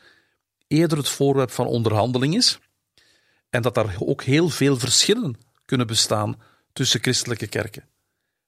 eerder 0.67 0.99
het 0.99 1.09
voorwerp 1.09 1.51
van 1.51 1.67
onderhandeling 1.67 2.35
is 2.35 2.59
en 3.51 3.63
dat 3.63 3.75
daar 3.75 3.97
ook 3.99 4.23
heel 4.23 4.49
veel 4.49 4.77
verschillen 4.77 5.39
kunnen 5.65 5.87
bestaan 5.87 6.43
tussen 6.73 7.01
christelijke 7.01 7.47
kerken 7.47 7.90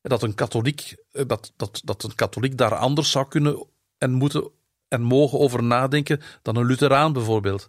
dat 0.02 0.22
een 0.22 0.34
katholiek, 0.34 0.96
eh, 1.12 1.24
dat, 1.26 1.52
dat, 1.56 1.80
dat 1.84 2.02
een 2.02 2.14
katholiek 2.14 2.58
daar 2.58 2.74
anders 2.74 3.10
zou 3.10 3.28
kunnen 3.28 3.66
en 3.98 4.12
moeten 4.12 4.50
en 4.88 5.02
mogen 5.02 5.38
over 5.38 5.62
nadenken 5.62 6.20
dan 6.42 6.56
een 6.56 6.66
Lutheraan 6.66 7.12
bijvoorbeeld. 7.12 7.68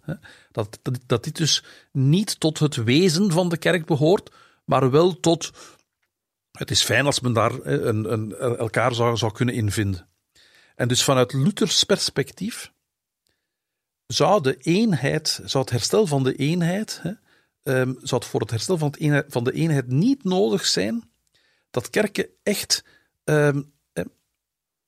Dat, 0.50 0.78
dat, 0.82 0.98
dat 1.06 1.24
dit 1.24 1.36
dus 1.36 1.64
niet 1.92 2.40
tot 2.40 2.58
het 2.58 2.76
wezen 2.76 3.32
van 3.32 3.48
de 3.48 3.56
kerk 3.56 3.86
behoort, 3.86 4.30
maar 4.64 4.90
wel 4.90 5.20
tot. 5.20 5.50
Het 6.52 6.70
is 6.70 6.82
fijn 6.82 7.06
als 7.06 7.20
men 7.20 7.32
daar 7.32 7.52
een, 7.62 8.12
een, 8.12 8.34
elkaar 8.34 8.94
zou, 8.94 9.16
zou 9.16 9.32
kunnen 9.32 9.54
invinden. 9.54 10.08
En 10.74 10.88
dus 10.88 11.04
vanuit 11.04 11.32
Luthers 11.32 11.84
perspectief 11.84 12.72
zou 14.06 14.42
de 14.42 14.56
eenheid, 14.56 15.40
zou 15.44 15.64
het 15.64 15.72
herstel 15.72 16.06
van 16.06 16.22
de 16.22 16.34
eenheid, 16.34 17.00
hè, 17.02 17.10
um, 17.80 17.98
zou 18.02 18.20
het 18.20 18.30
voor 18.30 18.40
het 18.40 18.50
herstel 18.50 18.78
van, 18.78 18.90
het 18.90 19.00
eenheid, 19.00 19.24
van 19.28 19.44
de 19.44 19.52
eenheid 19.52 19.88
niet 19.88 20.24
nodig 20.24 20.66
zijn 20.66 21.10
dat 21.74 21.90
kerken 21.90 22.28
echt 22.42 22.84
ehm, 23.24 23.62
eh, 23.92 24.04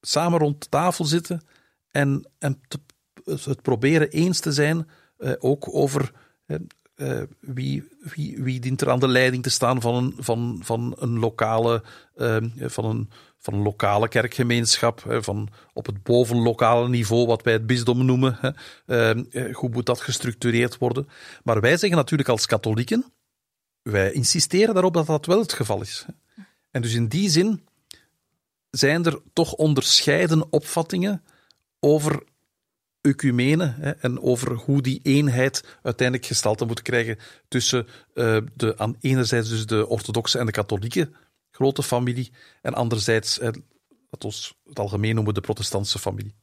samen 0.01 0.39
rond 0.39 0.71
tafel 0.71 1.05
zitten 1.05 1.41
en, 1.91 2.31
en 2.39 2.61
het 3.25 3.63
proberen 3.63 4.11
eens 4.11 4.41
te 4.41 4.53
zijn, 4.53 4.89
eh, 5.19 5.33
ook 5.39 5.75
over 5.75 6.13
eh, 6.97 7.23
wie, 7.41 7.89
wie, 8.15 8.43
wie 8.43 8.61
dient 8.61 8.81
er 8.81 8.91
aan 8.91 8.99
de 8.99 9.09
leiding 9.09 9.43
te 9.43 9.51
staan 9.51 9.81
van 9.81 9.95
een, 9.95 10.15
van, 10.19 10.61
van 10.63 10.97
een 10.99 11.19
lokale, 11.19 11.83
uh, 12.17 12.37
van 12.59 12.85
een, 12.85 13.11
van 13.39 13.55
een 13.55 13.63
lokale 13.63 14.09
kerkgemeenschap, 14.09 15.17
van 15.21 15.49
op 15.73 15.87
het 15.87 16.03
bovenlokale 16.03 16.89
niveau, 16.89 17.27
wat 17.27 17.43
wij 17.43 17.53
het 17.53 17.67
bisdom 17.67 18.05
noemen. 18.05 18.39
Uh, 18.87 19.11
hoe 19.53 19.69
moet 19.71 19.87
dat 19.87 20.01
gestructureerd 20.01 20.79
worden? 20.79 21.09
Maar 21.43 21.61
wij 21.61 21.77
zeggen 21.77 21.99
natuurlijk 21.99 22.29
als 22.29 22.47
katholieken, 22.47 23.05
wij 23.83 24.13
insisteren 24.13 24.75
daarop 24.75 24.95
dat 24.95 25.07
dat 25.07 25.27
wel 25.27 25.39
het 25.39 25.53
geval 25.53 25.81
is. 25.81 26.07
En 26.77 26.83
dus 26.83 26.95
in 26.95 27.09
die 27.09 27.29
zin 27.29 27.67
zijn 28.71 29.05
er 29.05 29.21
toch 29.33 29.53
onderscheiden 29.53 30.53
opvattingen 30.53 31.25
over 31.81 32.23
ecumene 33.01 33.75
hè, 33.79 33.91
en 33.91 34.21
over 34.21 34.53
hoe 34.53 34.83
die 34.83 35.01
eenheid 35.03 35.79
uiteindelijk 35.83 36.27
gestalte 36.27 36.65
moet 36.65 36.83
krijgen 36.83 37.19
tussen 37.49 37.87
uh, 38.15 38.39
de, 38.55 38.79
aan 38.79 38.97
enerzijds 39.01 39.49
dus 39.49 39.67
de 39.67 39.87
orthodoxe 39.87 40.39
en 40.39 40.47
de 40.47 40.53
katholieke 40.53 41.11
grote 41.51 41.83
familie 41.83 42.33
en 42.63 42.75
anderzijds, 42.75 43.39
eh, 43.39 43.51
wat 44.11 44.55
het 44.65 44.79
algemeen 44.79 45.15
noemen, 45.15 45.35
de 45.35 45.41
protestantse 45.41 45.99
familie. 45.99 46.35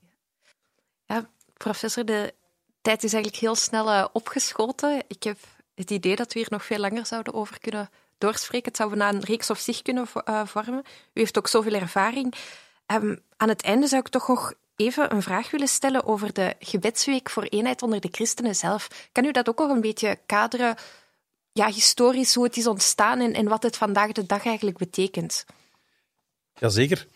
Ja, 1.05 1.29
professor, 1.53 2.05
de 2.05 2.33
tijd 2.81 3.03
is 3.03 3.13
eigenlijk 3.13 3.43
heel 3.43 3.55
snel 3.55 3.87
uh, 3.87 4.05
opgeschoten. 4.13 5.03
Ik 5.07 5.23
heb 5.23 5.37
het 5.75 5.91
idee 5.91 6.15
dat 6.15 6.33
we 6.33 6.39
hier 6.39 6.47
nog 6.51 6.65
veel 6.65 6.79
langer 6.79 7.05
zouden 7.05 7.33
over 7.33 7.59
kunnen 7.59 7.89
doorspreken. 8.23 8.67
Het 8.67 8.77
zou 8.77 8.89
bijna 8.89 9.09
een 9.09 9.23
reeks 9.23 9.49
op 9.49 9.57
zich 9.57 9.81
kunnen 9.81 10.07
uh, 10.29 10.45
vormen. 10.45 10.83
U 11.13 11.19
heeft 11.19 11.37
ook 11.37 11.47
zoveel 11.47 11.73
ervaring. 11.73 12.33
Um, 12.87 13.19
aan 13.37 13.49
het 13.49 13.61
einde 13.61 13.87
zou 13.87 14.01
ik 14.01 14.07
toch 14.07 14.27
nog 14.27 14.53
even 14.75 15.13
een 15.13 15.21
vraag 15.21 15.51
willen 15.51 15.67
stellen 15.67 16.05
over 16.05 16.33
de 16.33 16.55
gebedsweek 16.59 17.29
voor 17.29 17.43
eenheid 17.43 17.81
onder 17.81 18.01
de 18.01 18.09
christenen 18.11 18.55
zelf. 18.55 19.09
Kan 19.11 19.25
u 19.25 19.31
dat 19.31 19.49
ook 19.49 19.59
nog 19.59 19.69
een 19.69 19.81
beetje 19.81 20.19
kaderen, 20.25 20.75
ja, 21.51 21.67
historisch, 21.67 22.35
hoe 22.35 22.43
het 22.43 22.57
is 22.57 22.67
ontstaan 22.67 23.19
en, 23.19 23.33
en 23.33 23.47
wat 23.47 23.63
het 23.63 23.77
vandaag 23.77 24.11
de 24.11 24.25
dag 24.25 24.45
eigenlijk 24.45 24.77
betekent? 24.77 25.45
Jazeker. 26.53 27.07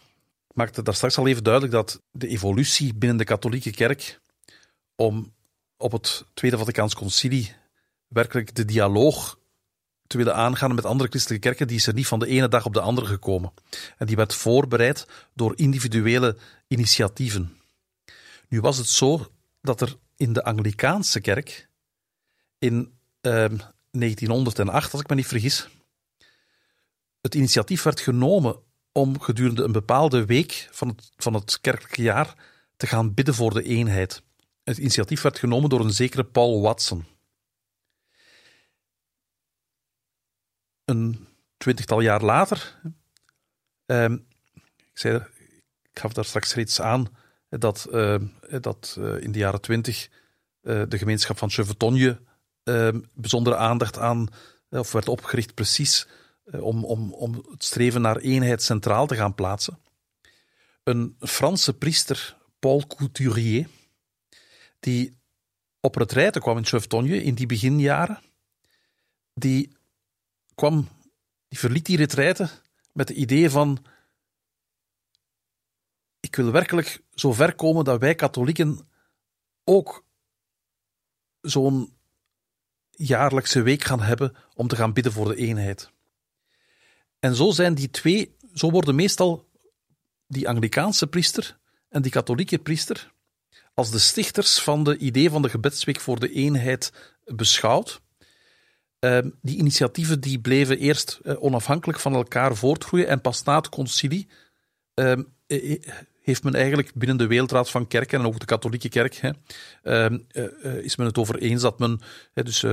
Ik 0.49 0.55
maakte 0.55 0.81
daar 0.81 0.95
straks 0.95 1.17
al 1.17 1.27
even 1.27 1.43
duidelijk 1.43 1.73
dat 1.73 2.01
de 2.11 2.27
evolutie 2.27 2.93
binnen 2.93 3.17
de 3.17 3.23
katholieke 3.23 3.71
kerk 3.71 4.19
om 4.95 5.33
op 5.77 5.91
het 5.91 6.25
Tweede 6.33 6.57
Vaticaans 6.57 6.95
Concilie 6.95 7.55
werkelijk 8.07 8.55
de 8.55 8.65
dialoog 8.65 9.37
te 10.07 10.17
willen 10.17 10.35
aangaan 10.35 10.75
met 10.75 10.85
andere 10.85 11.09
christelijke 11.09 11.47
kerken, 11.47 11.67
die 11.67 11.77
is 11.77 11.87
er 11.87 11.93
niet 11.93 12.07
van 12.07 12.19
de 12.19 12.27
ene 12.27 12.47
dag 12.47 12.65
op 12.65 12.73
de 12.73 12.81
andere 12.81 13.07
gekomen. 13.07 13.53
En 13.97 14.05
die 14.05 14.15
werd 14.15 14.33
voorbereid 14.33 15.07
door 15.33 15.53
individuele 15.55 16.37
initiatieven. 16.67 17.57
Nu 18.47 18.61
was 18.61 18.77
het 18.77 18.89
zo 18.89 19.27
dat 19.61 19.81
er 19.81 19.95
in 20.15 20.33
de 20.33 20.43
Anglikaanse 20.43 21.21
kerk 21.21 21.67
in 22.59 22.91
eh, 23.21 23.31
1908, 23.91 24.91
als 24.91 25.01
ik 25.01 25.09
me 25.09 25.15
niet 25.15 25.27
vergis, 25.27 25.67
het 27.21 27.35
initiatief 27.35 27.83
werd 27.83 27.99
genomen 27.99 28.59
om 28.91 29.21
gedurende 29.21 29.63
een 29.63 29.71
bepaalde 29.71 30.25
week 30.25 30.67
van 30.71 30.87
het, 30.87 31.11
van 31.15 31.33
het 31.33 31.61
kerkelijke 31.61 32.01
jaar 32.01 32.35
te 32.77 32.87
gaan 32.87 33.13
bidden 33.13 33.33
voor 33.33 33.53
de 33.53 33.63
eenheid. 33.63 34.21
Het 34.63 34.77
initiatief 34.77 35.21
werd 35.21 35.39
genomen 35.39 35.69
door 35.69 35.79
een 35.79 35.91
zekere 35.91 36.23
Paul 36.23 36.61
Watson. 36.61 37.05
Een 40.87 41.27
twintigtal 41.57 41.99
jaar 41.99 42.21
later, 42.21 42.79
uh, 43.85 44.11
ik, 44.75 44.93
zei, 44.93 45.15
ik 45.91 45.99
gaf 45.99 46.13
daar 46.13 46.25
straks 46.25 46.53
reeds 46.53 46.81
aan 46.81 47.07
dat, 47.49 47.87
uh, 47.91 48.15
dat 48.61 48.95
uh, 48.99 49.21
in 49.21 49.31
de 49.31 49.39
jaren 49.39 49.61
twintig 49.61 50.09
eh, 50.61 50.83
de 50.87 50.97
gemeenschap 50.97 51.37
van 51.37 51.49
Chevetogne 51.49 52.21
ehm, 52.63 53.01
bijzondere 53.13 53.55
aandacht 53.55 53.97
aan, 53.97 54.27
of 54.69 54.91
werd 54.91 55.07
opgericht 55.07 55.53
precies 55.53 56.07
om, 56.51 56.85
om, 56.85 57.13
om 57.13 57.45
het 57.51 57.63
streven 57.63 58.01
naar 58.01 58.17
eenheid 58.17 58.63
centraal 58.63 59.07
te 59.07 59.15
gaan 59.15 59.35
plaatsen. 59.35 59.79
Een 60.83 61.15
Franse 61.19 61.73
priester, 61.77 62.37
Paul 62.59 62.87
Couturier, 62.87 63.67
die 64.79 65.17
op 65.79 65.95
retraite 65.95 66.39
kwam 66.39 66.57
in 66.57 66.65
Chevetogne 66.65 67.23
in 67.23 67.35
die 67.35 67.45
beginjaren, 67.45 68.19
die 69.33 69.76
kwam, 70.57 70.87
die 71.47 71.59
verliet 71.59 71.85
die 71.85 71.97
retraite 71.97 72.49
met 72.93 73.09
het 73.09 73.17
idee 73.17 73.49
van 73.49 73.85
ik 76.19 76.35
wil 76.35 76.51
werkelijk 76.51 77.03
zo 77.13 77.33
ver 77.33 77.55
komen 77.55 77.85
dat 77.85 77.99
wij 77.99 78.15
katholieken 78.15 78.89
ook 79.63 80.05
zo'n 81.41 81.97
jaarlijkse 82.89 83.61
week 83.61 83.83
gaan 83.83 84.01
hebben 84.01 84.35
om 84.53 84.67
te 84.67 84.75
gaan 84.75 84.93
bidden 84.93 85.11
voor 85.11 85.27
de 85.27 85.35
eenheid. 85.35 85.91
En 87.19 87.35
zo 87.35 87.51
zijn 87.51 87.75
die 87.75 87.89
twee, 87.89 88.35
zo 88.53 88.71
worden 88.71 88.95
meestal 88.95 89.49
die 90.27 90.49
Anglikaanse 90.49 91.07
priester 91.07 91.57
en 91.89 92.01
die 92.01 92.11
katholieke 92.11 92.57
priester 92.57 93.13
als 93.73 93.91
de 93.91 93.99
stichters 93.99 94.59
van 94.59 94.83
de 94.83 94.97
idee 94.97 95.29
van 95.29 95.41
de 95.41 95.49
gebedsweek 95.49 95.99
voor 95.99 96.19
de 96.19 96.31
eenheid 96.31 96.91
beschouwd. 97.25 98.01
Ehm, 98.99 99.29
die 99.41 99.57
initiatieven 99.57 100.19
die 100.19 100.39
bleven 100.39 100.77
eerst 100.77 101.19
uh, 101.23 101.43
onafhankelijk 101.43 101.99
van 101.99 102.13
elkaar 102.13 102.55
voortgroeien 102.55 103.07
en 103.07 103.21
pas 103.21 103.43
na 103.43 103.55
het 103.55 103.69
concilie 103.69 104.27
ehm, 104.93 105.23
eh, 105.47 105.71
eh, 105.71 105.93
heeft 106.21 106.43
men 106.43 106.55
eigenlijk 106.55 106.91
binnen 106.93 107.17
de 107.17 107.27
Wereldraad 107.27 107.69
van 107.69 107.87
Kerken 107.87 108.19
en 108.19 108.25
ook 108.25 108.39
de 108.39 108.45
katholieke 108.45 108.89
kerk 108.89 109.15
hè, 109.15 109.31
ehm, 109.83 110.17
is 110.81 110.95
men 110.95 111.07
het 111.07 111.17
over 111.17 111.37
eens 111.37 111.61
dat 111.61 111.79
men, 111.79 111.99
dus 112.33 112.65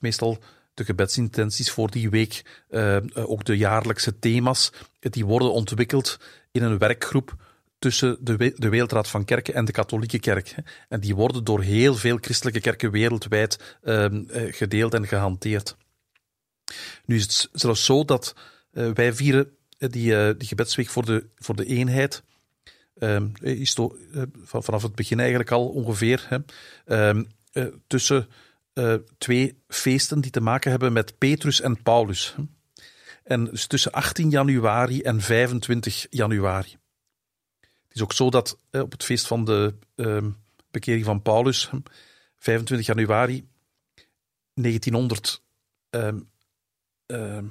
meestal 0.00 0.38
de 0.74 0.84
gebedsintenties 0.84 1.70
voor 1.70 1.90
die 1.90 2.10
week, 2.10 2.64
ook 3.14 3.44
de 3.44 3.56
jaarlijkse 3.56 4.18
thema's, 4.18 4.72
die 5.00 5.26
worden 5.26 5.52
ontwikkeld 5.52 6.18
in 6.50 6.62
een 6.62 6.78
werkgroep 6.78 7.36
tussen 7.78 8.16
de, 8.20 8.52
de 8.56 8.68
Wereldraad 8.68 9.08
van 9.08 9.24
Kerken 9.24 9.54
en 9.54 9.64
de 9.64 9.72
katholieke 9.72 10.18
kerk. 10.18 10.54
En 10.88 11.00
die 11.00 11.14
worden 11.14 11.44
door 11.44 11.62
heel 11.62 11.94
veel 11.94 12.18
christelijke 12.20 12.60
kerken 12.60 12.90
wereldwijd 12.90 13.76
uh, 13.82 14.06
gedeeld 14.32 14.94
en 14.94 15.06
gehanteerd. 15.06 15.76
Nu 17.04 17.16
is 17.16 17.22
het 17.22 17.48
zelfs 17.52 17.84
zo 17.84 18.04
dat 18.04 18.34
uh, 18.72 18.90
wij 18.94 19.12
vieren 19.12 19.50
eh, 19.78 19.88
die, 19.88 20.12
uh, 20.12 20.30
die 20.38 20.48
gebedsweek 20.48 20.88
voor 20.88 21.04
de, 21.04 21.26
voor 21.36 21.56
de 21.56 21.64
eenheid. 21.64 22.22
Ehm, 22.98 23.28
is 23.40 23.74
to, 23.74 23.96
vanaf 24.42 24.82
het 24.82 24.94
begin 24.94 25.20
eigenlijk 25.20 25.50
al 25.50 25.68
ongeveer. 25.68 26.26
Hè, 26.28 26.38
ehm, 26.84 27.24
tussen 27.86 28.28
twee 29.18 29.62
feesten 29.68 30.20
die 30.20 30.30
te 30.30 30.40
maken 30.40 30.70
hebben 30.70 30.92
met 30.92 31.18
Petrus 31.18 31.60
en 31.60 31.82
Paulus. 31.82 32.34
En 33.24 33.44
dus 33.44 33.66
tussen 33.66 33.92
18 33.92 34.30
januari 34.30 35.02
en 35.02 35.20
25 35.20 36.06
januari 36.10 36.78
is 37.92 38.02
ook 38.02 38.12
zo 38.12 38.30
dat 38.30 38.58
eh, 38.70 38.80
op 38.80 38.92
het 38.92 39.04
feest 39.04 39.26
van 39.26 39.44
de 39.44 39.74
uh, 39.96 40.24
bekering 40.70 41.04
van 41.04 41.22
Paulus, 41.22 41.70
25 42.36 42.86
januari 42.86 43.48
1959, 44.54 45.40
ehm, 45.90 46.20
ehm, 47.06 47.44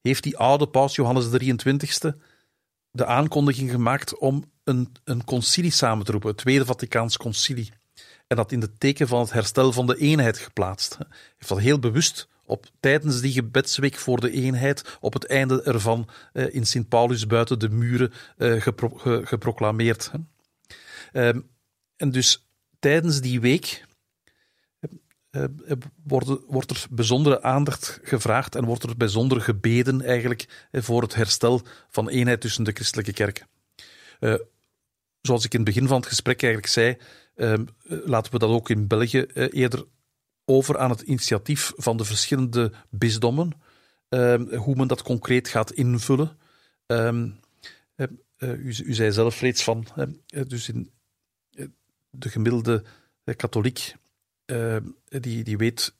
heeft 0.00 0.22
die 0.22 0.36
oude 0.36 0.68
paus 0.68 0.94
Johannes 0.94 1.30
23 1.30 2.16
de 2.90 3.06
aankondiging 3.06 3.70
gemaakt 3.70 4.18
om 4.18 4.52
een, 4.64 4.92
een 5.04 5.24
concilie 5.24 5.70
samen 5.70 6.04
te 6.04 6.10
roepen, 6.10 6.30
het 6.30 6.38
Tweede 6.38 6.64
Vaticaans 6.64 7.16
Concilie. 7.16 7.72
En 8.26 8.36
dat 8.36 8.52
in 8.52 8.60
het 8.60 8.80
teken 8.80 9.08
van 9.08 9.20
het 9.20 9.32
herstel 9.32 9.72
van 9.72 9.86
de 9.86 9.96
eenheid 9.96 10.38
geplaatst. 10.38 10.96
Hij 10.96 11.06
heeft 11.36 11.48
dat 11.48 11.58
heel 11.58 11.78
bewust 11.78 12.28
op, 12.48 12.66
tijdens 12.80 13.20
die 13.20 13.32
gebedsweek 13.32 13.96
voor 13.96 14.20
de 14.20 14.30
eenheid, 14.30 14.96
op 15.00 15.12
het 15.12 15.26
einde 15.26 15.62
ervan 15.62 16.08
uh, 16.32 16.54
in 16.54 16.66
Sint 16.66 16.88
Paulus 16.88 17.26
buiten 17.26 17.58
de 17.58 17.68
muren 17.68 18.12
ge 18.36 19.20
geproclameerd. 19.24 20.10
Uh, 21.12 21.28
en 21.96 22.10
dus 22.10 22.48
tijdens 22.78 23.20
die 23.20 23.40
week 23.40 23.86
wordt, 26.04 26.30
wordt, 26.46 26.70
er 26.70 26.86
bijzondere 26.90 27.42
aandacht 27.42 28.00
gevraagd 28.02 28.54
en 28.54 28.64
wordt 28.64 28.82
er 28.82 28.96
bijzonder 28.96 29.40
gebeden 29.40 30.02
eigenlijk 30.04 30.68
voor 30.72 31.02
het 31.02 31.14
herstel 31.14 31.62
van 31.88 32.08
eenheid 32.08 32.40
tussen 32.40 32.64
de 32.64 32.72
christelijke 32.72 33.12
kerken. 33.12 33.46
zoals 35.20 35.44
ik 35.44 35.52
in 35.52 35.60
het 35.60 35.68
begin 35.68 35.88
van 35.88 35.96
het 35.96 36.06
gesprek 36.06 36.42
eigenlijk 36.42 36.72
zei, 36.72 36.96
ehm, 37.34 37.64
laten 37.82 38.32
we 38.32 38.38
dat 38.38 38.50
ook 38.50 38.70
in 38.70 38.86
België 38.86 39.26
eerder 39.34 39.84
over 40.48 40.78
aan 40.78 40.90
het 40.90 41.00
initiatief 41.00 41.72
van 41.76 41.96
de 41.96 42.04
verschillende 42.04 42.72
bisdommen, 42.90 43.52
ehm, 44.08 44.54
hoe 44.54 44.74
men 44.74 44.88
dat 44.88 45.02
concreet 45.02 45.48
gaat 45.48 45.72
invullen. 45.72 46.38
Ehm, 46.86 47.30
eh, 47.94 48.06
eh, 48.36 48.52
u, 48.52 48.74
u, 48.84 48.94
zei 48.94 49.12
zelf 49.12 49.40
reeds 49.40 49.64
van, 49.64 49.86
eh, 50.26 50.42
dus 50.46 50.68
in, 50.68 50.90
de 52.10 52.28
gemiddelde 52.28 52.84
katholiek, 53.36 53.94
die, 55.06 55.44
die 55.44 55.56
weet, 55.56 55.94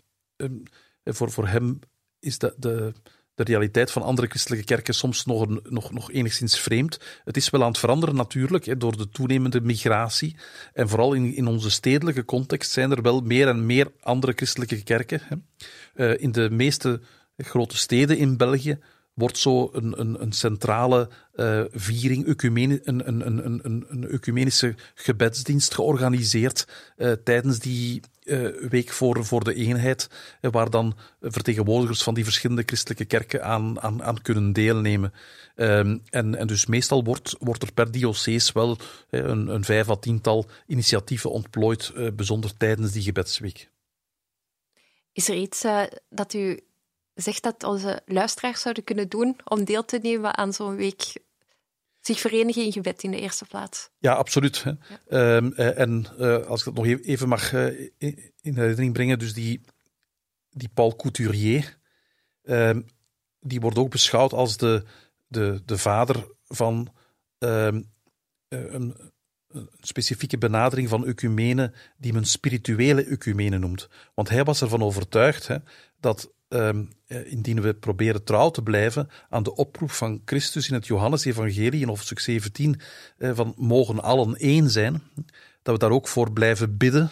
voor, 1.05 1.31
voor 1.31 1.49
hem 1.49 1.79
is 2.19 2.39
de, 2.39 2.55
de, 2.57 2.93
de 3.39 3.53
realiteit 3.53 3.91
van 3.91 4.03
andere 4.03 4.29
christelijke 4.29 4.65
kerken 4.65 4.95
soms 4.95 5.25
nog, 5.25 5.47
nog, 5.71 5.93
nog 5.93 6.13
enigszins 6.13 6.61
vreemd. 6.61 7.01
Het 7.25 7.37
is 7.37 7.51
wel 7.51 7.63
aan 7.63 7.69
het 7.69 7.79
veranderen 7.79 8.15
natuurlijk, 8.15 8.65
hè, 8.65 8.77
door 8.77 8.97
de 8.97 9.09
toenemende 9.09 9.61
migratie. 9.61 10.37
En 10.73 10.89
vooral 10.89 11.13
in, 11.13 11.35
in 11.35 11.47
onze 11.47 11.71
stedelijke 11.71 12.25
context 12.25 12.71
zijn 12.71 12.91
er 12.91 13.03
wel 13.03 13.21
meer 13.21 13.49
en 13.49 13.67
meer 13.67 13.93
andere 14.01 14.33
christelijke 14.37 14.83
kerken. 14.83 15.21
Hè. 15.25 15.37
Uh, 15.95 16.23
in 16.23 16.33
de 16.33 16.51
meeste 16.51 17.01
grote 17.37 17.77
steden 17.77 18.17
in 18.19 18.37
België 18.37 18.79
wordt 19.19 19.39
zo 19.39 19.71
een, 19.73 20.01
een, 20.01 20.23
een 20.23 20.33
centrale 20.33 21.09
uh, 21.35 21.65
viering, 21.71 22.27
een, 22.85 23.09
een, 23.09 23.27
een, 23.27 23.65
een, 23.65 23.87
een 23.89 24.09
ecumenische 24.09 24.75
gebedsdienst 24.95 25.75
georganiseerd 25.75 26.67
uh, 26.97 27.13
tijdens 27.13 27.59
die 27.59 28.01
uh, 28.25 28.69
week 28.69 28.91
voor, 28.91 29.25
voor 29.25 29.45
de 29.45 29.55
eenheid, 29.55 30.11
waar 30.41 30.71
dan 30.71 30.97
vertegenwoordigers 31.21 32.03
van 32.03 32.15
die 32.15 32.25
verschillende 32.25 32.63
christelijke 32.67 33.05
kerken 33.05 33.45
aan, 33.45 33.81
aan, 33.81 34.23
kunnen 34.23 34.53
deelnemen. 34.53 35.13
Um, 35.57 36.03
en, 36.11 36.35
en 36.35 36.47
dus 36.47 36.67
meestal 36.67 37.05
wordt, 37.05 37.37
wordt 37.39 37.63
er 37.63 37.73
per 37.73 37.91
diocees 37.91 38.53
wel 38.53 38.79
een, 39.11 39.49
een 39.49 39.65
vijf 39.65 39.91
à 39.91 39.97
tiental 39.97 40.47
initiatieven 40.67 41.31
ontplooid, 41.31 41.93
bijzonder 42.17 42.57
tijdens 42.57 42.93
die 42.93 43.03
gebedsweek. 43.03 43.71
Is 45.13 45.29
er 45.29 45.35
iets 45.35 45.65
dat 46.11 46.35
u 46.35 46.61
zegt 47.23 47.43
dat 47.43 47.65
onze 47.65 48.03
luisteraars 48.07 48.61
zouden 48.61 48.85
kunnen 48.85 49.09
doen 49.09 49.37
om 49.45 49.65
deel 49.65 49.85
te 49.85 49.99
nemen 50.03 50.37
aan 50.37 50.53
zo'n 50.53 50.77
week 50.77 51.13
zich 52.01 52.21
verenigen 52.21 52.65
in 52.65 52.73
gebed 52.73 53.03
in 53.03 53.11
de 53.11 53.21
eerste 53.21 53.45
plaats. 53.45 53.91
Ja, 53.99 54.13
absoluut. 54.13 54.63
Hè. 54.63 54.73
Ja. 55.09 55.37
Um, 55.37 55.53
en 55.53 56.07
uh, 56.19 56.47
als 56.47 56.59
ik 56.59 56.75
dat 56.75 56.85
nog 56.85 56.87
even 56.87 57.29
mag 57.29 57.53
uh, 57.53 57.91
in 58.41 58.55
herinnering 58.55 58.93
brengen, 58.93 59.19
dus 59.19 59.35
die, 59.35 59.61
die 60.51 60.69
Paul 60.75 60.97
Couturier, 60.97 61.79
um, 62.43 62.87
die 63.41 63.61
wordt 63.61 63.79
ook 63.79 63.91
beschouwd 63.91 64.33
als 64.33 64.57
de, 64.57 64.85
de, 65.27 65.63
de 65.65 65.79
vader 65.79 66.27
van 66.47 66.95
um, 67.39 67.91
een, 68.49 68.97
een 69.49 69.69
specifieke 69.81 70.39
benadering 70.39 70.89
van 70.89 71.07
ecumene 71.07 71.73
die 71.97 72.13
men 72.13 72.25
spirituele 72.25 73.05
ecumene 73.05 73.59
noemt. 73.59 73.89
Want 74.15 74.29
hij 74.29 74.45
was 74.45 74.63
ervan 74.63 74.83
overtuigd 74.83 75.47
hè, 75.47 75.57
dat 76.01 76.31
um, 76.49 76.89
indien 77.07 77.61
we 77.61 77.75
proberen 77.75 78.25
trouw 78.25 78.51
te 78.51 78.63
blijven 78.63 79.09
aan 79.29 79.43
de 79.43 79.55
oproep 79.55 79.91
van 79.91 80.23
Christus 80.25 80.69
in 80.69 80.75
het 80.75 80.87
Johannesevangelie 80.87 81.81
in 81.81 81.89
hoofdstuk 81.89 82.19
17, 82.19 82.81
uh, 83.19 83.31
van 83.35 83.55
mogen 83.57 84.03
allen 84.03 84.35
één 84.35 84.71
zijn, 84.71 85.03
dat 85.63 85.75
we 85.75 85.81
daar 85.81 85.91
ook 85.91 86.09
voor 86.09 86.33
blijven 86.33 86.77
bidden. 86.77 87.11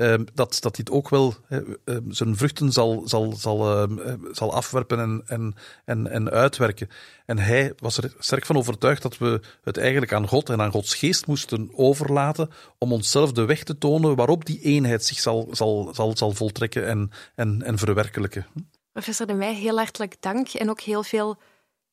Uh, 0.00 0.14
dat, 0.34 0.56
dat 0.60 0.76
dit 0.76 0.90
ook 0.90 1.08
wel 1.08 1.34
uh, 1.48 1.96
zijn 2.08 2.36
vruchten 2.36 2.72
zal, 2.72 3.02
zal, 3.04 3.32
zal, 3.32 3.76
ehm, 3.76 4.16
zal 4.32 4.54
afwerpen 4.54 4.98
en, 4.98 5.22
en, 5.26 5.54
en, 5.84 6.06
en 6.06 6.30
uitwerken. 6.30 6.88
En 7.26 7.38
hij 7.38 7.72
was 7.78 7.96
er 7.96 8.14
sterk 8.18 8.46
van 8.46 8.56
overtuigd 8.56 9.02
dat 9.02 9.18
we 9.18 9.40
het 9.62 9.76
eigenlijk 9.76 10.12
aan 10.12 10.28
God 10.28 10.48
en 10.48 10.60
aan 10.60 10.70
Gods 10.70 10.94
geest 10.94 11.26
moesten 11.26 11.70
overlaten 11.74 12.50
om 12.78 12.92
onszelf 12.92 13.32
de 13.32 13.44
weg 13.44 13.62
te 13.62 13.78
tonen 13.78 14.16
waarop 14.16 14.44
die 14.44 14.60
eenheid 14.60 15.04
zich 15.04 15.18
zal, 15.18 15.48
zal, 15.50 15.90
zal, 15.94 16.16
zal 16.16 16.32
voltrekken 16.32 16.86
en, 16.86 17.10
en, 17.34 17.62
en 17.62 17.78
verwerkelijken. 17.78 18.46
Professor 18.92 19.26
De 19.26 19.34
Meij, 19.34 19.54
heel 19.54 19.76
hartelijk 19.76 20.16
dank 20.20 20.48
en 20.48 20.70
ook 20.70 20.80
heel 20.80 21.02
veel 21.02 21.38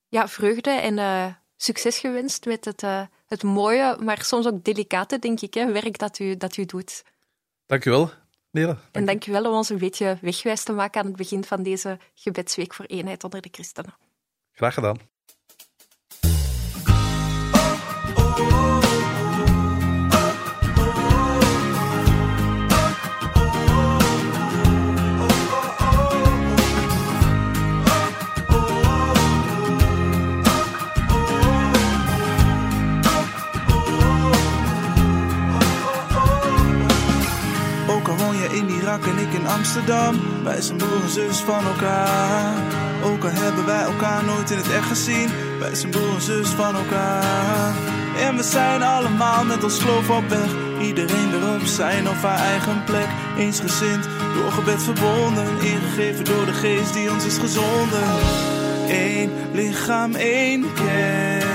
ja, 0.08 0.28
vreugde 0.28 0.72
en 0.72 0.98
uh, 0.98 1.26
succes 1.58 1.98
gewenst 1.98 2.46
met 2.46 2.66
het, 2.66 2.84
uh, 2.84 3.02
het 3.26 3.44
mooie, 3.44 3.98
maar 4.04 4.24
soms 4.24 4.48
ook 4.48 4.64
delicate, 4.64 5.20
denk 5.20 5.42
ik, 5.42 5.54
hè, 5.54 5.72
werk 5.72 5.98
dat 5.98 6.20
u, 6.20 6.38
dat 6.38 6.58
u 6.58 6.66
doet. 6.66 7.04
Dank 7.68 7.86
u 7.86 7.90
wel, 7.90 8.10
Nela. 8.52 8.74
Dank 8.74 8.88
en 8.92 9.06
dank 9.06 9.26
u 9.26 9.32
wel 9.32 9.46
om 9.46 9.54
ons 9.54 9.70
een 9.70 9.78
beetje 9.78 10.18
wegwijs 10.22 10.64
te 10.64 10.72
maken 10.72 11.02
aan 11.02 11.08
het 11.08 11.16
begin 11.16 11.44
van 11.44 11.64
deze 11.64 12.00
gebedsweek 12.14 12.74
voor 12.74 12.86
eenheid 12.86 13.24
onder 13.24 13.42
de 13.42 13.50
christenen. 13.52 13.96
Graag 14.52 14.74
gedaan. 14.74 14.98
Wij 40.48 40.62
zijn 40.62 40.78
broer 40.78 41.02
en 41.04 41.10
zus 41.10 41.38
van 41.38 41.66
elkaar. 41.66 42.54
Ook 43.04 43.24
al 43.24 43.30
hebben 43.30 43.66
wij 43.66 43.82
elkaar 43.82 44.24
nooit 44.24 44.52
in 44.52 44.58
het 44.58 44.72
echt 44.72 44.86
gezien. 44.86 45.30
Wij 45.60 45.76
zijn 45.76 45.92
broer 45.92 46.16
en 46.16 46.22
zus 46.22 46.50
van 46.50 46.76
elkaar. 46.76 47.74
En 48.20 48.36
we 48.36 48.44
zijn 48.44 48.84
allemaal 48.84 49.46
met 49.46 49.64
ons 49.64 49.80
geloof 49.80 50.10
op 50.10 50.30
weg. 50.30 50.50
Iedereen 50.82 51.30
weer 51.32 51.56
op 51.56 51.66
zijn 51.66 52.10
of 52.10 52.22
haar 52.22 52.40
eigen 52.40 52.84
plek. 52.84 53.08
Eensgezind, 53.38 54.08
door 54.36 54.52
gebed 54.52 54.84
verbonden. 54.84 55.48
Ingegeven 55.62 56.26
door 56.26 56.46
de 56.46 56.54
geest 56.54 56.94
die 56.94 57.12
ons 57.12 57.26
is 57.26 57.38
gezonden. 57.38 58.08
Eén 58.88 59.32
lichaam, 59.52 60.16
één 60.16 60.74
kerk. 60.74 61.46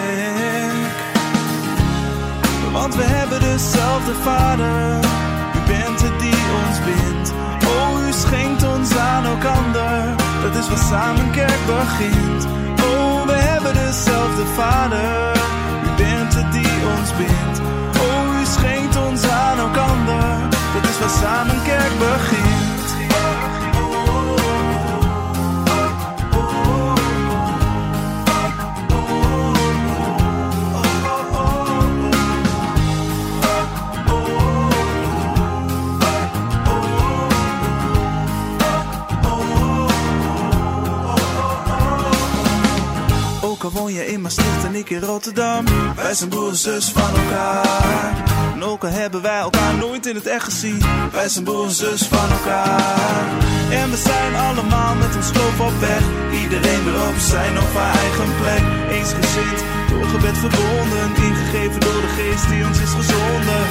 Want 2.73 2.95
we 2.95 3.03
hebben 3.03 3.41
dezelfde 3.41 4.15
vader. 4.15 4.99
U 5.57 5.67
bent 5.67 6.03
het 6.03 6.21
die 6.21 6.43
ons 6.67 6.79
bindt 6.85 7.43
schenkt 8.13 8.63
ons 8.63 8.72
aan. 8.99 10.17
Dat 10.43 10.55
is 10.55 10.69
wat 10.69 10.79
samen 10.79 11.31
kerk 11.31 11.67
begint. 11.67 12.45
Oh, 12.83 13.27
we 13.27 13.33
hebben 13.33 13.75
dezelfde 13.75 14.47
vader. 14.47 15.33
U 15.85 15.97
bent 15.97 16.35
het 16.35 16.53
die 16.53 16.77
ons 16.99 17.17
bindt. 17.17 17.61
Oh, 18.01 18.41
u 18.41 18.45
schenkt 18.45 18.97
ons 18.97 19.29
aan 19.29 19.59
elkander. 19.59 20.49
Dat 20.75 20.91
is 20.91 20.99
wat 20.99 21.11
samen 21.11 21.63
kerk 21.63 21.99
begint. 21.99 22.62
In 44.91 45.01
Rotterdam. 45.01 45.65
Wij 45.97 46.15
zijn 46.15 46.29
broer 46.29 46.49
en 46.49 46.57
zus 46.57 46.89
van 46.89 47.11
elkaar. 47.17 48.13
En 48.55 48.63
ook 48.63 48.85
al 48.85 48.91
hebben 48.91 49.23
wij 49.23 49.39
elkaar 49.39 49.75
nooit 49.75 50.07
in 50.07 50.15
het 50.15 50.27
echt 50.27 50.45
gezien. 50.45 50.83
Wij 51.13 51.29
zijn 51.29 51.45
broer 51.45 51.65
en 51.65 51.71
zus 51.71 52.03
van 52.03 52.31
elkaar. 52.31 53.25
En 53.71 53.91
we 53.91 53.97
zijn 53.97 54.35
allemaal 54.35 54.95
met 54.95 55.17
ons 55.17 55.27
geloof 55.27 55.61
op 55.61 55.81
weg. 55.81 56.03
Iedereen 56.43 56.85
weer 56.85 57.09
op 57.09 57.19
zijn 57.19 57.59
of 57.59 57.75
haar 57.75 57.95
eigen 57.95 58.31
plek. 58.41 58.63
Eensgezind, 58.97 59.59
door 59.91 60.05
gebed 60.05 60.39
verbonden. 60.39 61.07
Ingegeven 61.29 61.81
door 61.81 62.01
de 62.07 62.13
geest 62.17 62.49
die 62.49 62.65
ons 62.67 62.79
is 62.79 62.93
gezonden. 63.01 63.63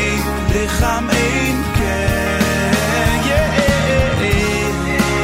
Eén 0.00 0.22
lichaam, 0.52 1.08
één 1.08 1.58
kerk. 1.78 3.24
Yeah, 3.30 3.50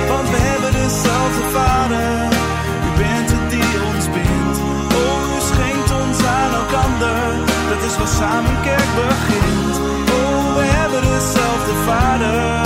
Want 0.09 0.31
we 0.31 0.37
hebben 0.37 0.73
dezelfde 0.73 1.43
vader. 1.53 1.72
Dat 6.73 7.83
is 7.91 7.97
waar 7.97 8.15
samen 8.21 8.61
kerk 8.63 8.91
begint. 9.05 9.77
Oh, 10.17 10.55
we 10.57 10.65
hebben 10.77 11.01
dezelfde 11.01 11.75
vader, 11.87 12.65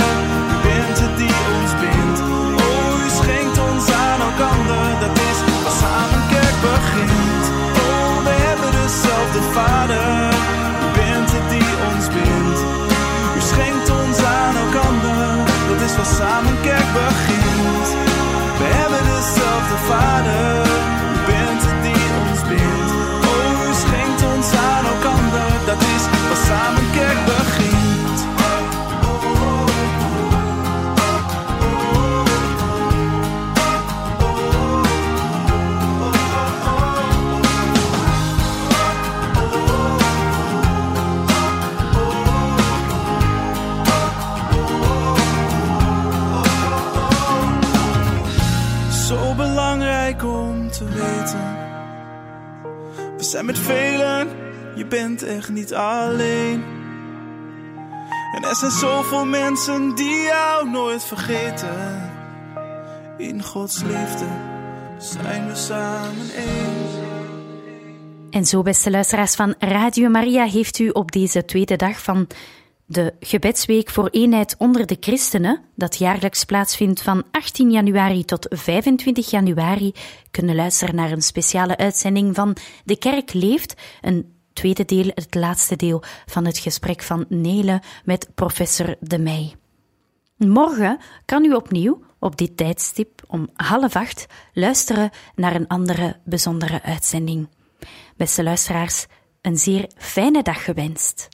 u 0.53 0.55
bent 0.67 0.99
het 1.03 1.17
die 1.17 1.35
ons 1.55 1.71
bindt. 1.81 2.19
Oh, 2.63 3.05
u 3.05 3.09
schenkt 3.19 3.57
ons 3.69 3.85
aan 3.91 4.21
elkander, 4.29 4.85
dat 5.03 5.13
is 5.29 5.39
waar 5.63 5.77
samen 5.83 6.23
kerk 6.33 6.57
begint. 6.69 7.45
Oh, 7.83 8.15
we 8.27 8.33
hebben 8.47 8.71
dezelfde 8.81 9.41
vader, 9.57 10.31
u 10.85 10.87
bent 10.99 11.29
het 11.35 11.47
die 11.53 11.71
ons 11.89 12.05
bindt. 12.17 12.59
U 13.37 13.41
schenkt 13.51 13.89
ons 14.01 14.17
aan 14.39 14.55
elkander, 14.63 15.25
dat 15.69 15.79
is 15.87 15.93
waar 15.99 16.11
samen 16.21 16.57
kerk 16.61 16.89
begint. 17.01 17.87
We 18.61 18.67
hebben 18.79 19.03
dezelfde 19.15 19.77
vader. 19.91 20.76
Bent 55.17 55.31
echt 55.31 55.49
niet 55.49 55.73
alleen. 55.73 56.63
En 58.35 58.43
er 58.43 58.55
zijn 58.55 58.71
zoveel 58.71 59.25
mensen 59.25 59.95
die 59.95 60.21
jou 60.21 60.69
nooit 60.69 61.03
vergeten. 61.03 62.11
In 63.17 63.43
Gods 63.43 63.81
liefde 63.83 64.27
zijn 64.97 65.47
we 65.47 65.55
samen 65.55 66.29
één. 66.35 66.75
En 68.29 68.45
zo, 68.45 68.61
beste 68.61 68.91
luisteraars 68.91 69.35
van 69.35 69.55
Radio 69.59 70.09
Maria, 70.09 70.45
heeft 70.45 70.79
u 70.79 70.89
op 70.89 71.11
deze 71.11 71.45
tweede 71.45 71.75
dag 71.75 72.03
van 72.03 72.27
de 72.85 73.13
gebedsweek 73.19 73.89
voor 73.89 74.07
eenheid 74.07 74.55
onder 74.57 74.85
de 74.85 74.97
christenen, 74.99 75.61
dat 75.75 75.97
jaarlijks 75.97 76.43
plaatsvindt 76.43 77.01
van 77.01 77.23
18 77.31 77.71
januari 77.71 78.25
tot 78.25 78.45
25 78.49 79.29
januari, 79.29 79.91
kunnen 80.31 80.55
luisteren 80.55 80.95
naar 80.95 81.11
een 81.11 81.21
speciale 81.21 81.77
uitzending 81.77 82.35
van 82.35 82.55
De 82.83 82.97
Kerk 82.97 83.33
Leeft, 83.33 83.73
een 84.01 84.36
tweede 84.57 84.85
deel, 84.85 85.11
het 85.13 85.35
laatste 85.35 85.75
deel 85.75 86.03
van 86.25 86.45
het 86.45 86.57
gesprek 86.57 87.01
van 87.01 87.25
Nele 87.29 87.81
met 88.03 88.29
professor 88.35 88.95
De 88.99 89.19
Meij. 89.19 89.55
Morgen 90.37 90.99
kan 91.25 91.45
u 91.45 91.53
opnieuw 91.53 92.01
op 92.19 92.37
dit 92.37 92.57
tijdstip 92.57 93.23
om 93.27 93.49
half 93.53 93.95
acht 93.95 94.25
luisteren 94.53 95.09
naar 95.35 95.55
een 95.55 95.67
andere 95.67 96.19
bijzondere 96.23 96.81
uitzending. 96.83 97.47
Beste 98.15 98.43
luisteraars, 98.43 99.05
een 99.41 99.57
zeer 99.57 99.89
fijne 99.97 100.43
dag 100.43 100.63
gewenst. 100.63 101.27